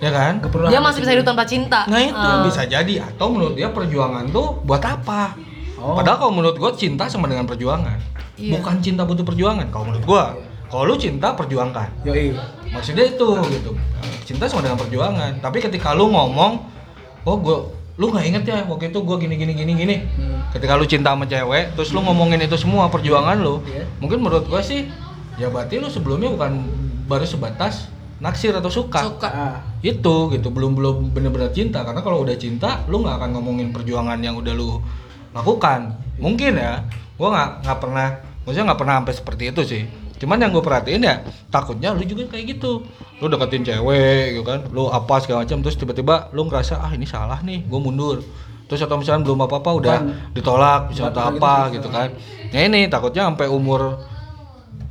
[0.00, 0.40] ya kan?
[0.40, 1.84] Gak perlu Dia masih bisa hidup tanpa cinta.
[1.84, 2.40] Nah itu Ah.
[2.40, 5.36] bisa jadi atau menurut dia perjuangan tuh buat apa?
[5.76, 5.96] Oh.
[5.96, 8.00] Padahal kalau menurut gua cinta sama dengan perjuangan,
[8.40, 8.56] Iya.
[8.56, 9.68] bukan cinta butuh perjuangan.
[9.68, 10.24] Kalau menurut gua,
[10.72, 12.04] kalau lu cinta perjuangkan.
[12.08, 12.32] Yoi.
[12.72, 13.70] Maksudnya itu gitu.
[14.24, 15.42] Cinta sama dengan perjuangan.
[15.42, 16.62] Tapi ketika lu ngomong,
[17.24, 17.58] oh gua
[18.00, 19.96] lu nggak inget ya waktu itu gua gini gini gini gini.
[20.16, 20.40] Hmm.
[20.56, 23.84] Ketika lu cinta sama cewek, terus lu ngomongin itu semua perjuangan lu, Iya.
[24.00, 24.88] mungkin menurut gua sih
[25.36, 26.64] ya berarti lu sebelumnya bukan
[27.04, 29.00] baru sebatas naksir atau suka.
[29.04, 29.28] Suka.
[29.28, 29.56] Ah.
[29.80, 34.20] Itu gitu, belum belum bener-bener cinta karena kalau udah cinta lu nggak akan ngomongin perjuangan
[34.20, 34.80] yang udah lu
[35.36, 35.92] lakukan.
[36.20, 36.84] Mungkin ya,
[37.20, 38.08] gua nggak nggak pernah,
[38.44, 39.82] maksudnya nggak pernah sampai seperti itu sih.
[40.20, 41.16] Cuman yang gue perhatiin ya
[41.48, 42.84] takutnya lu juga kayak gitu.
[43.16, 47.04] Lu deketin cewek gitu kan, lu apa segala macam terus tiba-tiba lu ngerasa ah ini
[47.04, 48.20] salah nih, gue mundur.
[48.64, 50.30] Terus atau misalnya belum apa-apa udah Bukan.
[50.30, 52.08] ditolak misalnya atau apa gitu, gitu kan.
[52.46, 53.98] Nah ini takutnya sampai umur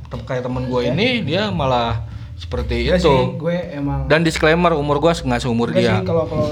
[0.06, 2.02] tem- kayak temen gue ini dia malah
[2.34, 3.06] seperti Iya itu.
[3.06, 5.92] sih, gue emang Dan disclaimer umur gua nggak seumur Enggak dia.
[5.94, 6.48] sih kalau kalau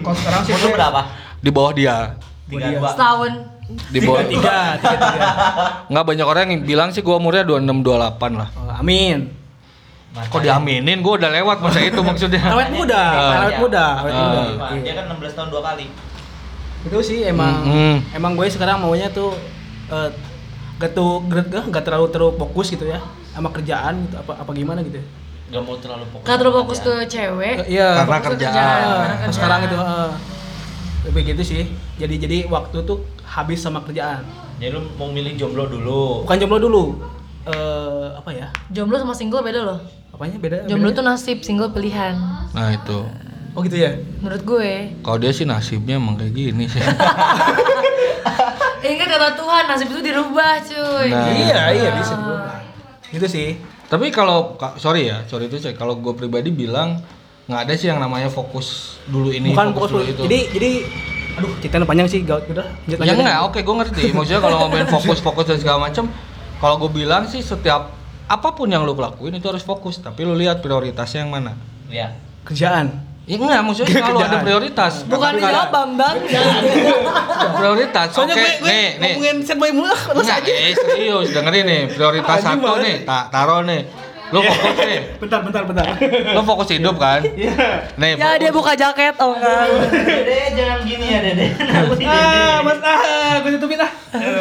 [0.00, 1.00] kalau sekarang sih gue- berapa?
[1.36, 1.96] Di bawah dia.
[2.46, 2.88] Tiga dua.
[2.92, 3.32] Setahun.
[3.66, 4.22] Di bawah.
[4.24, 5.30] tiga tiga tiga
[5.86, 7.90] Nggak banyak orang yang bilang sih gua umurnya 26 28
[8.32, 8.48] lah.
[8.52, 9.26] Oh, amin
[10.16, 10.98] Kok diaminin?
[10.98, 12.40] Gua udah lewat masa itu maksudnya.
[12.54, 13.42] awet muda Ah.
[13.42, 14.20] awet muda awet Ah.
[14.22, 14.80] muda Pak, Iya.
[14.82, 15.86] Dia kan 16 tahun dua kali.
[16.82, 17.94] itu sih emang Mm-mm.
[18.14, 19.34] emang gue sekarang maunya tuh
[19.88, 20.06] eh,
[20.78, 24.80] gak tuh gak, gak terlalu terlalu fokus gitu ya sama kerjaan gitu apa apa gimana
[24.80, 25.02] gitu
[25.46, 26.24] Gak mau terlalu fokus.
[26.24, 27.54] Gak terlalu fokus ke cewek.
[27.60, 28.54] Eh, iya Karena kerjaan.
[28.54, 29.32] kerjaan, Ah, karena kerjaan.
[29.32, 30.10] sekarang itu eh,
[31.04, 31.62] lebih gitu sih
[31.96, 34.22] jadi jadi waktu tuh habis sama kerjaan
[34.56, 36.22] Jadi lu mau milih jomblo dulu.
[36.22, 36.84] bukan jomblo dulu
[37.44, 39.78] eh apa ya Jomblo sama single beda loh.
[40.10, 40.96] apanya beda Jomblo bedanya?
[40.96, 42.14] tuh nasib, single pilihan.
[42.50, 42.98] Nah itu.
[43.52, 44.70] oh gitu ya Menurut gue.
[44.98, 46.80] Kalau dia sih nasibnya emang kayak gini sih.
[48.82, 51.08] Ingat kata Tuhan, nasib itu dirubah cuy.
[51.08, 51.26] Nah.
[51.28, 52.62] iya iya bisa berubah
[53.06, 53.48] gitu sih
[53.84, 56.98] Tapi kalau ka- sorry ya, sorry itu saya kalau gue pribadi bilang
[57.44, 60.22] nggak ada sih yang namanya fokus dulu ini, bukan fokus, fokus dulu itu.
[60.26, 60.70] jadi jadi
[61.36, 64.02] aduh ceritanya panjang sih gak udah lanjut ya enggak, oke gue ngerti.
[64.16, 66.08] Maksudnya kalau ngomongin fokus, fokus dan segala macam,
[66.58, 67.92] kalau gue bilang sih setiap
[68.26, 71.52] apa pun yang lu lakuin itu harus fokus, tapi lu lihat prioritasnya yang mana.
[71.86, 72.16] Ya.
[72.46, 74.92] kerjaan Ya enggak, maksudnya selalu ada prioritas.
[75.02, 76.16] Bukan Bukan dijawab Bambang.
[77.58, 78.06] prioritas.
[78.14, 79.14] soalnya oke, gue, gue nih, nih.
[79.18, 83.66] ngomongin set boy mulu ah, Enggak, eh serius, dengerin nih, prioritas satu nih, tak taruh
[83.66, 84.05] nih.
[84.34, 85.00] Lu fokus nih.
[85.22, 85.86] bentar bentar bentar
[86.34, 87.22] Lu fokus hidup kan?
[87.96, 89.64] Nih, ya dia buka jaket oh enggak.
[89.94, 91.46] Dede jangan gini ya Dede.
[92.06, 93.90] ah mas ah gue tutupin ah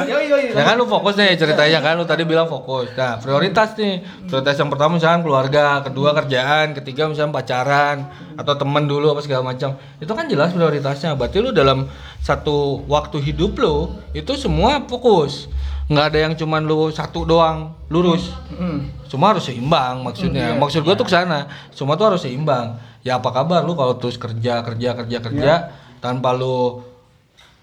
[0.10, 2.90] yoi yoi Ya kan lu fokus nih ceritanya kan lu tadi bilang fokus.
[2.98, 4.02] Nah, prioritas nih.
[4.26, 7.98] Prioritas yang pertama misalnya keluarga, kedua kerjaan, ketiga misalnya pacaran
[8.36, 9.78] atau temen dulu apa segala macam.
[10.02, 11.14] Itu kan jelas prioritasnya.
[11.14, 11.86] Berarti lu dalam
[12.26, 15.46] satu waktu hidup lu itu semua fokus.
[15.86, 18.34] Nggak ada yang cuman lu satu doang lurus.
[18.50, 18.90] Hmm.
[19.06, 20.58] Semua harus seimbang maksudnya.
[20.58, 21.46] Maksud gua tuh ke sana.
[21.70, 22.78] Semua tuh harus seimbang.
[23.06, 25.54] Ya apa kabar lu kalau terus kerja kerja kerja kerja
[26.02, 26.82] tanpa lu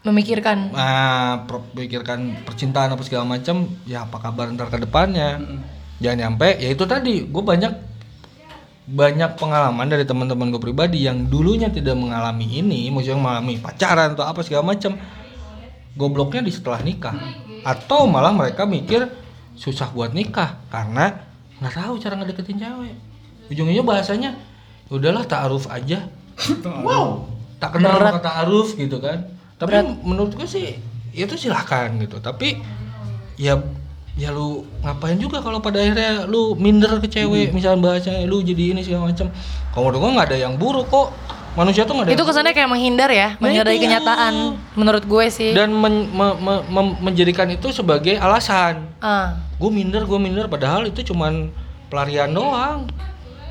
[0.02, 0.74] Memikirkan.
[0.74, 5.38] nah per- pikirkan percintaan apa segala macam ya apa kabar ntar ke depannya
[6.02, 7.70] jangan nyampe ya itu tadi gue banyak
[8.82, 14.26] banyak pengalaman dari teman-teman gue pribadi yang dulunya tidak mengalami ini maksudnya mengalami pacaran atau
[14.26, 14.98] apa segala macam
[15.94, 17.14] gobloknya di setelah nikah
[17.62, 19.06] atau malah mereka mikir
[19.54, 21.22] susah buat nikah karena
[21.62, 22.94] nggak tahu cara ngedeketin cewek.
[23.50, 24.30] Ujungnya bahasanya
[24.86, 26.06] "Ya udahlah taaruf aja.
[26.62, 27.28] Wow
[27.62, 28.18] tak kenal Berat.
[28.18, 29.22] kata taaruf gitu kan.
[29.54, 29.70] Tapi
[30.02, 30.74] menurut gue sih
[31.14, 32.18] itu silahkan gitu.
[32.18, 32.58] Tapi
[33.38, 33.54] ya
[34.12, 37.54] ya lu ngapain juga kalau pada akhirnya lu minder ke cewek Hmm.
[37.54, 39.30] misalnya bahasanya lu jadi ini segala macam.
[39.70, 41.08] Kalau menurut gua nggak ada yang buruk kok
[41.52, 43.84] manusia tuh nggak ada Itu kesannya kayak menghindar ya, Nah, menghindari itu.
[43.84, 44.34] kenyataan.
[44.72, 45.52] Menurut gue sih.
[45.52, 49.36] dan men- me- me- mem- menjadikan itu sebagai alasan Ah.
[49.54, 51.52] gue minder gue minder padahal itu cuman
[51.86, 52.88] pelarian doang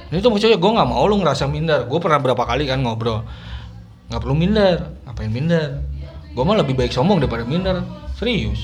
[0.08, 3.22] ini tuh maksudnya gue nggak mau lu ngerasa minder gue pernah berapa kali kan ngobrol
[4.08, 5.80] nggak perlu minder ngapain minder
[6.28, 8.60] gue mah lebih baik sombong daripada minder serius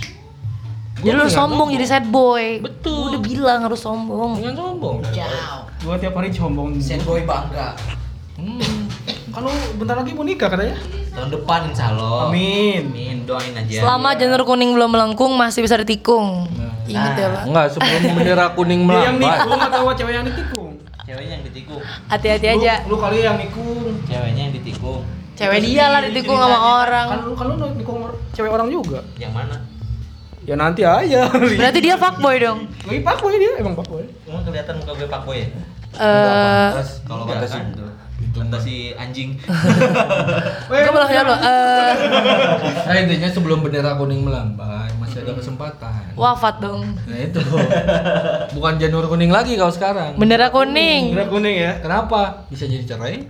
[0.98, 2.58] Gua Jadi lu sombong jadi sad boy.
[2.58, 3.14] Betul.
[3.14, 4.42] Udah bilang harus sombong.
[4.42, 4.98] Jangan sombong
[5.78, 6.74] Gua tiap hari sombong.
[6.82, 7.78] Sad boy bangga.
[8.34, 8.77] Hmm.
[9.38, 10.74] Kalau bentar lagi mau nikah katanya.
[11.14, 12.26] Tahun depan insya Allah.
[12.26, 12.90] Amin.
[12.90, 13.86] Amin, doain aja.
[13.86, 16.50] Selama janur kuning belum melengkung masih bisa ditikung.
[16.90, 17.42] Ingat ya, Pak.
[17.46, 20.74] Enggak, sebelum bendera kuning Dia yang nikung atau cewek yang ditikung?
[21.06, 21.82] Ceweknya yang ditikung.
[22.10, 22.74] Hati-hati aja.
[22.90, 24.02] Lu, lu kali yang nikung.
[24.10, 25.02] Ceweknya yang ditikung.
[25.38, 27.06] Cewek dia lah ditikung sama orang.
[27.06, 27.98] Kan lu kan lu nikung
[28.34, 29.06] cewek orang juga.
[29.22, 29.56] Yang mana?
[30.50, 31.30] Ya nanti aja.
[31.30, 32.66] Berarti dia fuckboy dong.
[32.90, 34.02] Lagi pak boy dia emang pak boy.
[34.26, 35.48] Emang kelihatan muka gue pak boy ya?
[35.94, 36.70] Eh,
[37.06, 37.60] Kalau Enggak kata si
[38.38, 39.34] kata si anjing.
[40.68, 41.10] gue jawab loh.
[41.10, 41.94] Eh,
[42.88, 46.14] Nah, intinya sebelum bendera kuning melambai masih ada kesempatan.
[46.16, 46.96] wafat dong.
[47.04, 47.42] Nah itu
[48.54, 50.16] bukan janur kuning lagi kau sekarang.
[50.16, 51.12] Bendera kuning.
[51.14, 51.74] Udah kuning ya.
[51.80, 52.48] Kenapa?
[52.48, 53.28] Bisa jadi cerai?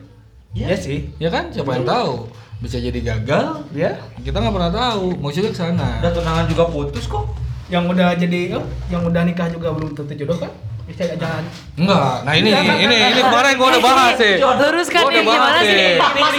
[0.54, 1.10] Iya sih.
[1.18, 1.50] Ya kan?
[1.50, 2.30] Siapa yang tahu?
[2.58, 3.66] Bisa jadi gagal?
[3.72, 3.98] Ya.
[4.18, 5.14] Kita nggak pernah tahu.
[5.18, 6.02] Maksudnya ke sana.
[6.02, 7.30] Udah tunangan juga putus kok.
[7.68, 10.52] Yang udah jadi oh, yang udah nikah juga belum tentu jodoh kan?
[10.88, 11.44] Jangan.
[11.76, 12.14] Enggak.
[12.24, 14.40] Nah ini ini ini kemarin gua udah bahas sih.
[14.40, 15.76] Luruskan Gua nih udah bahas gimana sih?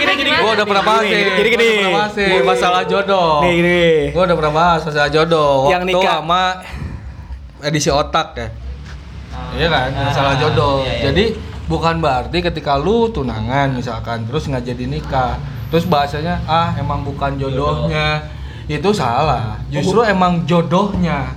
[0.01, 0.41] gini, gimana?
[0.41, 1.21] Gua udah pernah bahas Gini, sih.
[1.21, 1.53] gini, Gua gini.
[1.61, 3.33] udah pernah bahas sih masalah jodoh.
[3.39, 3.83] Nih gini.
[4.09, 5.55] Gua udah pernah bahas masalah jodoh.
[5.67, 6.13] Yang Waktu nikah.
[6.15, 6.43] sama
[7.61, 8.49] edisi otak ya.
[9.51, 10.77] Iya kan, Ah, masalah jodoh.
[10.81, 11.03] iya, iya.
[11.05, 11.25] Jadi
[11.67, 15.37] bukan berarti ketika lu tunangan misalkan terus nggak jadi nikah,
[15.69, 18.25] terus bahasanya ah emang bukan jodohnya.
[18.65, 19.61] Itu salah.
[19.69, 21.37] Justru emang jodohnya.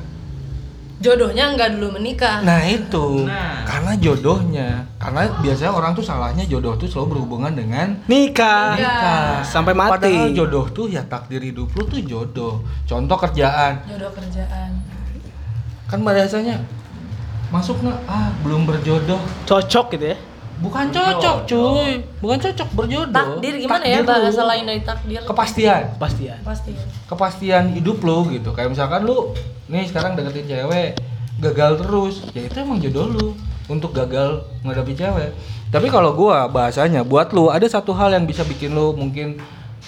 [1.01, 2.45] Jodohnya nggak dulu menikah.
[2.45, 3.25] Nah, itu.
[3.25, 3.65] Nah.
[3.65, 4.85] Karena jodohnya.
[5.01, 8.77] Karena biasanya orang tuh salahnya jodoh tuh selalu berhubungan dengan Nikah.
[8.77, 9.41] Nikah.
[9.41, 9.97] Sampai mati.
[9.97, 12.61] Padahal jodoh tuh ya takdir hidup lu tuh jodoh.
[12.85, 13.81] Contoh kerjaan.
[13.89, 14.77] Jodoh kerjaan.
[15.89, 16.61] Kan biasanya
[17.49, 17.99] masuk nggak?
[18.05, 19.19] Ah, belum berjodoh.
[19.49, 20.17] Cocok gitu ya.
[20.61, 21.91] Bukan cocok, cuy.
[22.21, 23.09] Bukan cocok berjodoh.
[23.09, 24.21] Takdir gimana ya Takdir lu.
[24.21, 25.21] bahasa lain dari takdir?
[25.25, 25.83] Kepastian.
[25.97, 26.37] Pasti ya.
[26.45, 26.71] Pasti.
[27.09, 28.53] Kepastian hidup lu gitu.
[28.53, 29.33] Kayak misalkan lu
[29.65, 31.01] nih sekarang deketin cewek,
[31.41, 32.15] gagal terus.
[32.37, 33.27] Ya itu emang jodoh lu
[33.65, 35.33] untuk gagal menghadapi cewek.
[35.73, 39.41] Tapi kalau gua bahasanya buat lu ada satu hal yang bisa bikin lu mungkin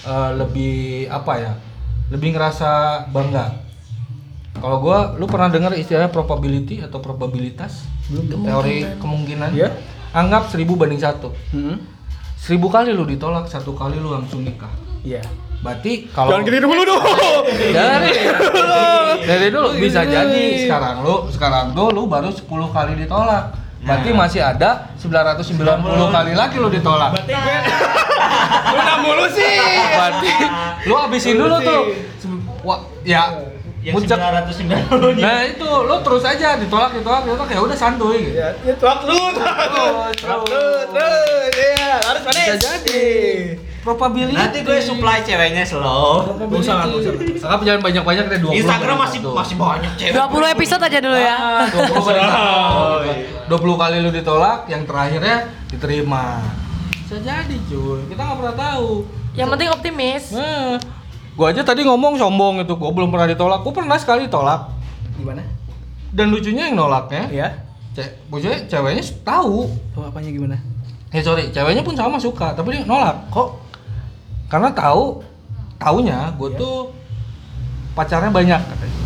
[0.10, 1.54] eh, lebih apa ya?
[2.10, 3.62] Lebih ngerasa bangga.
[4.58, 7.86] Kalau gua lu pernah dengar istilahnya probability atau probabilitas?
[8.10, 8.42] Belum.
[8.42, 9.54] Teori kemungkinan.
[9.54, 9.70] Iya.
[10.14, 11.34] Anggap seribu banding satu.
[11.50, 11.82] Hmm.
[12.38, 14.70] Seribu kali lu ditolak, satu kali lu langsung nikah.
[15.02, 15.26] Iya.
[15.64, 17.04] Berarti kalau Jangan gini dulu dong.
[17.72, 18.12] dari
[19.30, 23.56] dari dulu bisa jadi sekarang lu sekarang tuh lu baru 10 kali ditolak.
[23.84, 24.18] Berarti Nah.
[24.28, 27.16] masih ada 990 kali lagi lu ditolak.
[27.16, 27.58] Berarti gue
[28.76, 29.56] Udah mulu sih.
[29.92, 30.32] Berarti
[30.88, 31.82] lu habisin dulu tuh.
[32.64, 33.28] Wah, ya
[33.84, 34.18] Yang muncak.
[34.18, 35.24] 990 nya.
[35.24, 38.40] Nah itu lu terus aja ditolak ditolak ditolak ya udah santuy gitu.
[38.40, 39.20] Ya, ya tuak lu.
[39.36, 40.64] Terus, Tuak lu.
[40.88, 41.52] Terus.
[41.54, 42.60] Iya, harus Bisa manis.
[42.60, 43.06] jadi.
[43.84, 44.32] Probability.
[44.32, 46.40] Nanti gue supply ceweknya slow.
[46.40, 47.14] Gak usah, gak usah.
[47.36, 48.56] Sangat jangan banyak-banyak deh 20.
[48.56, 49.36] Instagram masih Tuh.
[49.36, 50.16] masih banyak cewek.
[50.16, 51.36] 20 episode aja dulu ya.
[51.36, 53.16] Ah, 20 kali Oh, iya.
[53.44, 55.36] 20 kali lu ditolak, yang terakhirnya
[55.68, 56.40] diterima.
[56.96, 59.04] Bisa jadi cuy, kita nggak pernah tahu.
[59.36, 60.24] Yang penting optimis.
[60.32, 60.80] Nah,
[61.34, 63.60] gua aja tadi ngomong sombong itu, gua belum pernah ditolak.
[63.62, 64.70] Gua pernah sekali ditolak.
[65.16, 65.44] Gimana?
[66.10, 67.48] Dan lucunya yang nolaknya, Ya.
[67.92, 69.66] ce maksudnya ceweknya tahu.
[69.94, 70.58] Tahu apanya gimana?
[71.10, 73.30] Eh sorry, ceweknya pun sama suka, tapi dia nolak.
[73.30, 73.50] Kok?
[74.46, 75.22] Karena tahu,
[75.78, 76.58] taunya gue Iya.
[76.58, 76.76] tuh
[77.94, 78.98] pacarnya banyak katanya.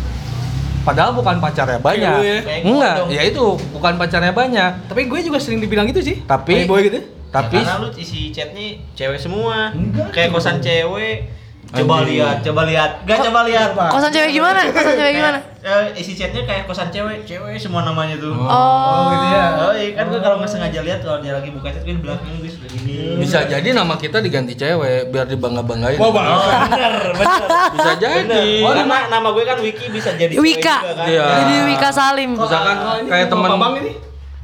[0.84, 2.16] Padahal bukan pacarnya banyak.
[2.24, 2.38] ya?
[2.64, 4.88] Enggak, ya itu bukan pacarnya banyak.
[4.88, 6.24] Tapi gue juga sering dibilang gitu sih.
[6.24, 7.00] Tapi- boy gitu.
[7.28, 9.68] Tapi Ya, karena lu isi chatnya cewek semua.
[9.76, 11.28] Enggak, Kayak kosan cewek.
[11.68, 13.04] Coba lihat, coba lihat.
[13.04, 13.76] Gak coba lihat.
[13.76, 13.92] Coba.
[13.92, 14.60] Kosan cewek gimana?
[14.72, 15.38] Kosan cewek gimana?
[15.58, 18.32] Eh, isi chatnya kayak kosan cewek, cewek semua namanya tuh.
[18.32, 18.48] Oh.
[18.48, 19.44] Oh, gitu ya.
[19.58, 22.00] Oh iya kan gue kalau nggak sengaja lihat kalau dia lagi buka chat gue di
[22.00, 23.20] belakang gue sudah gini.
[23.20, 26.00] bisa jadi nama kita diganti cewek biar dibangga-banggain.
[26.00, 26.26] Wah, bang.
[26.26, 27.48] Oh bener bener.
[27.68, 28.24] Bisa jadi.
[28.24, 28.64] Bener.
[28.64, 30.76] Oh nama nama gue kan Wiki bisa jadi Wika.
[30.78, 31.04] juga kan.
[31.04, 31.26] Iya.
[31.36, 32.30] Jadi Wika Salim.
[32.32, 33.92] Misalkan Oh, ini kayak nama temen Babang ini?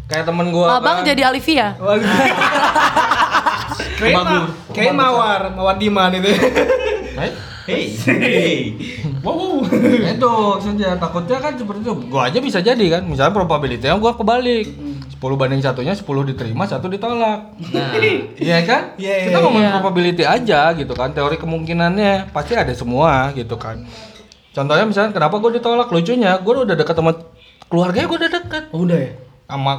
[0.05, 1.68] kayak temen gua Abang kan, jadi Alivia.
[4.05, 6.29] Ma- kayak mawar, mawar Diman itu.
[7.14, 7.32] Eh,
[7.64, 7.84] Hey.
[7.96, 8.56] hey.
[9.24, 9.64] Wow.
[10.12, 11.94] itu saja takutnya kan seperti itu.
[12.12, 13.08] Gua aja bisa jadi kan.
[13.08, 14.68] Misalnya probability yang gua kebalik.
[15.16, 17.56] 10 banding satunya 10 diterima satu ditolak.
[17.72, 17.96] Nah,
[18.36, 18.92] iya kan?
[19.00, 19.76] Iya, iya, kita ngomongin iya.
[19.80, 21.16] probability aja gitu kan.
[21.16, 23.80] Teori kemungkinannya pasti ada semua gitu kan.
[24.52, 25.88] Contohnya misalnya kenapa gua ditolak?
[25.88, 27.16] Lucunya gua udah deket sama
[27.68, 28.64] keluarganya gue udah deket.
[28.70, 29.12] Oh, udah ya?
[29.44, 29.72] sama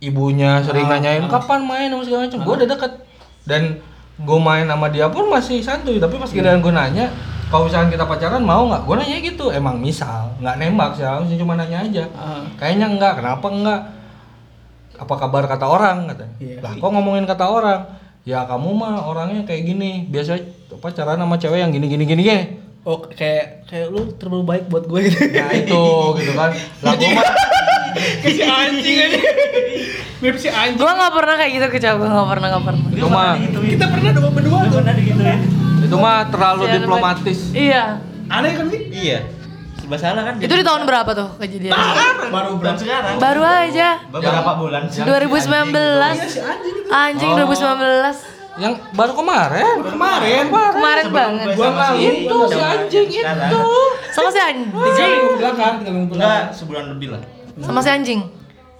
[0.00, 2.40] ibunya sering nanyain kapan main sama segala macam.
[2.42, 2.92] Gue udah deket.
[3.46, 3.62] Dan
[4.16, 7.12] gue main sama dia pun masih santuy tapi pas kira gue nanya
[7.46, 8.82] kalau misalkan kita pacaran mau nggak?
[8.82, 9.54] Gue nanya gitu.
[9.54, 12.04] Emang misal nggak nembak sih harusnya cuma nanya aja.
[12.10, 12.42] Ah.
[12.56, 13.80] kayaknya enggak kenapa enggak
[14.96, 16.58] apa kabar kata orang katanya Iya.
[16.58, 17.80] lah kok ngomongin kata orang?
[18.26, 20.10] Ya kamu mah orangnya kayak gini.
[20.10, 20.42] Biasa
[20.82, 22.44] pacaran sama cewek yang gini gini gini gini.
[22.82, 25.18] Oh, kayak kayak lu terlalu baik buat gue gitu.
[25.30, 25.84] ya itu
[26.18, 26.50] gitu kan.
[26.82, 27.26] Lah gue mah
[28.26, 29.18] si anjing aja.
[30.16, 30.76] Mirip si anjing.
[30.76, 32.82] Gue nggak pernah kayak gitu ke cowok, gue nggak pernah nggak pernah.
[32.88, 34.78] itu mah Kita pernah dua berdua tuh.
[34.80, 35.40] Pernah digituin.
[35.78, 37.84] itu mah terlalu diplomatis Iya.
[38.26, 38.80] Aneh kan sih?
[38.88, 39.18] Iya.
[39.76, 40.34] Serba salah kan?
[40.40, 41.76] Itu di tahun berapa tuh kejadian?
[42.26, 43.14] baru bulan sekarang.
[43.16, 43.88] Baru aja.
[44.08, 45.04] Beberapa bulan sih.
[45.04, 46.26] 2019.
[46.26, 46.90] Si anjing itu.
[46.90, 48.34] Anjing 2019.
[48.56, 50.48] yang baru kemarin Kemarin.
[50.48, 51.46] Kemarin Sebelum banget.
[51.52, 53.62] Gua si itu si anjing itu
[54.10, 55.12] Sama si Tiga anjing.
[55.12, 56.56] minggu belakang, tiga minggu Enggak, belakang.
[56.56, 57.20] sebulan lebih lah.
[57.60, 58.20] Sama si anjing.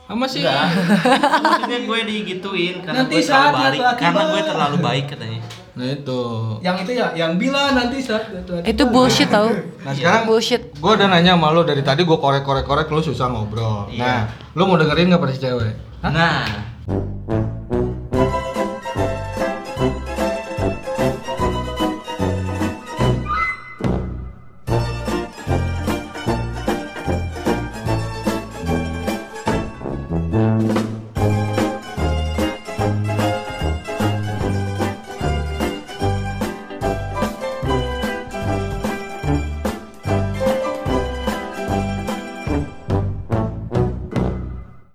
[0.06, 0.66] Sama si Enggak.
[1.42, 3.62] Maksudnya gue digituin karena Nanti gue terlalu saat baik.
[3.76, 5.40] laki-laki Karena gue terlalu baik katanya.
[5.74, 6.20] nah itu
[6.62, 8.22] Yang itu ya, yang bila nanti saat
[8.62, 9.50] Itu bullshit tau.
[9.82, 10.62] nah sekarang Bullshit.
[10.72, 14.00] gue udah nanya sama lo dari tadi gue korek korek korek lo susah ngobrol Iya.
[14.00, 14.20] nah
[14.52, 16.10] lo mau dengerin nggak pada si cewek Hah?
[16.10, 16.46] Nah,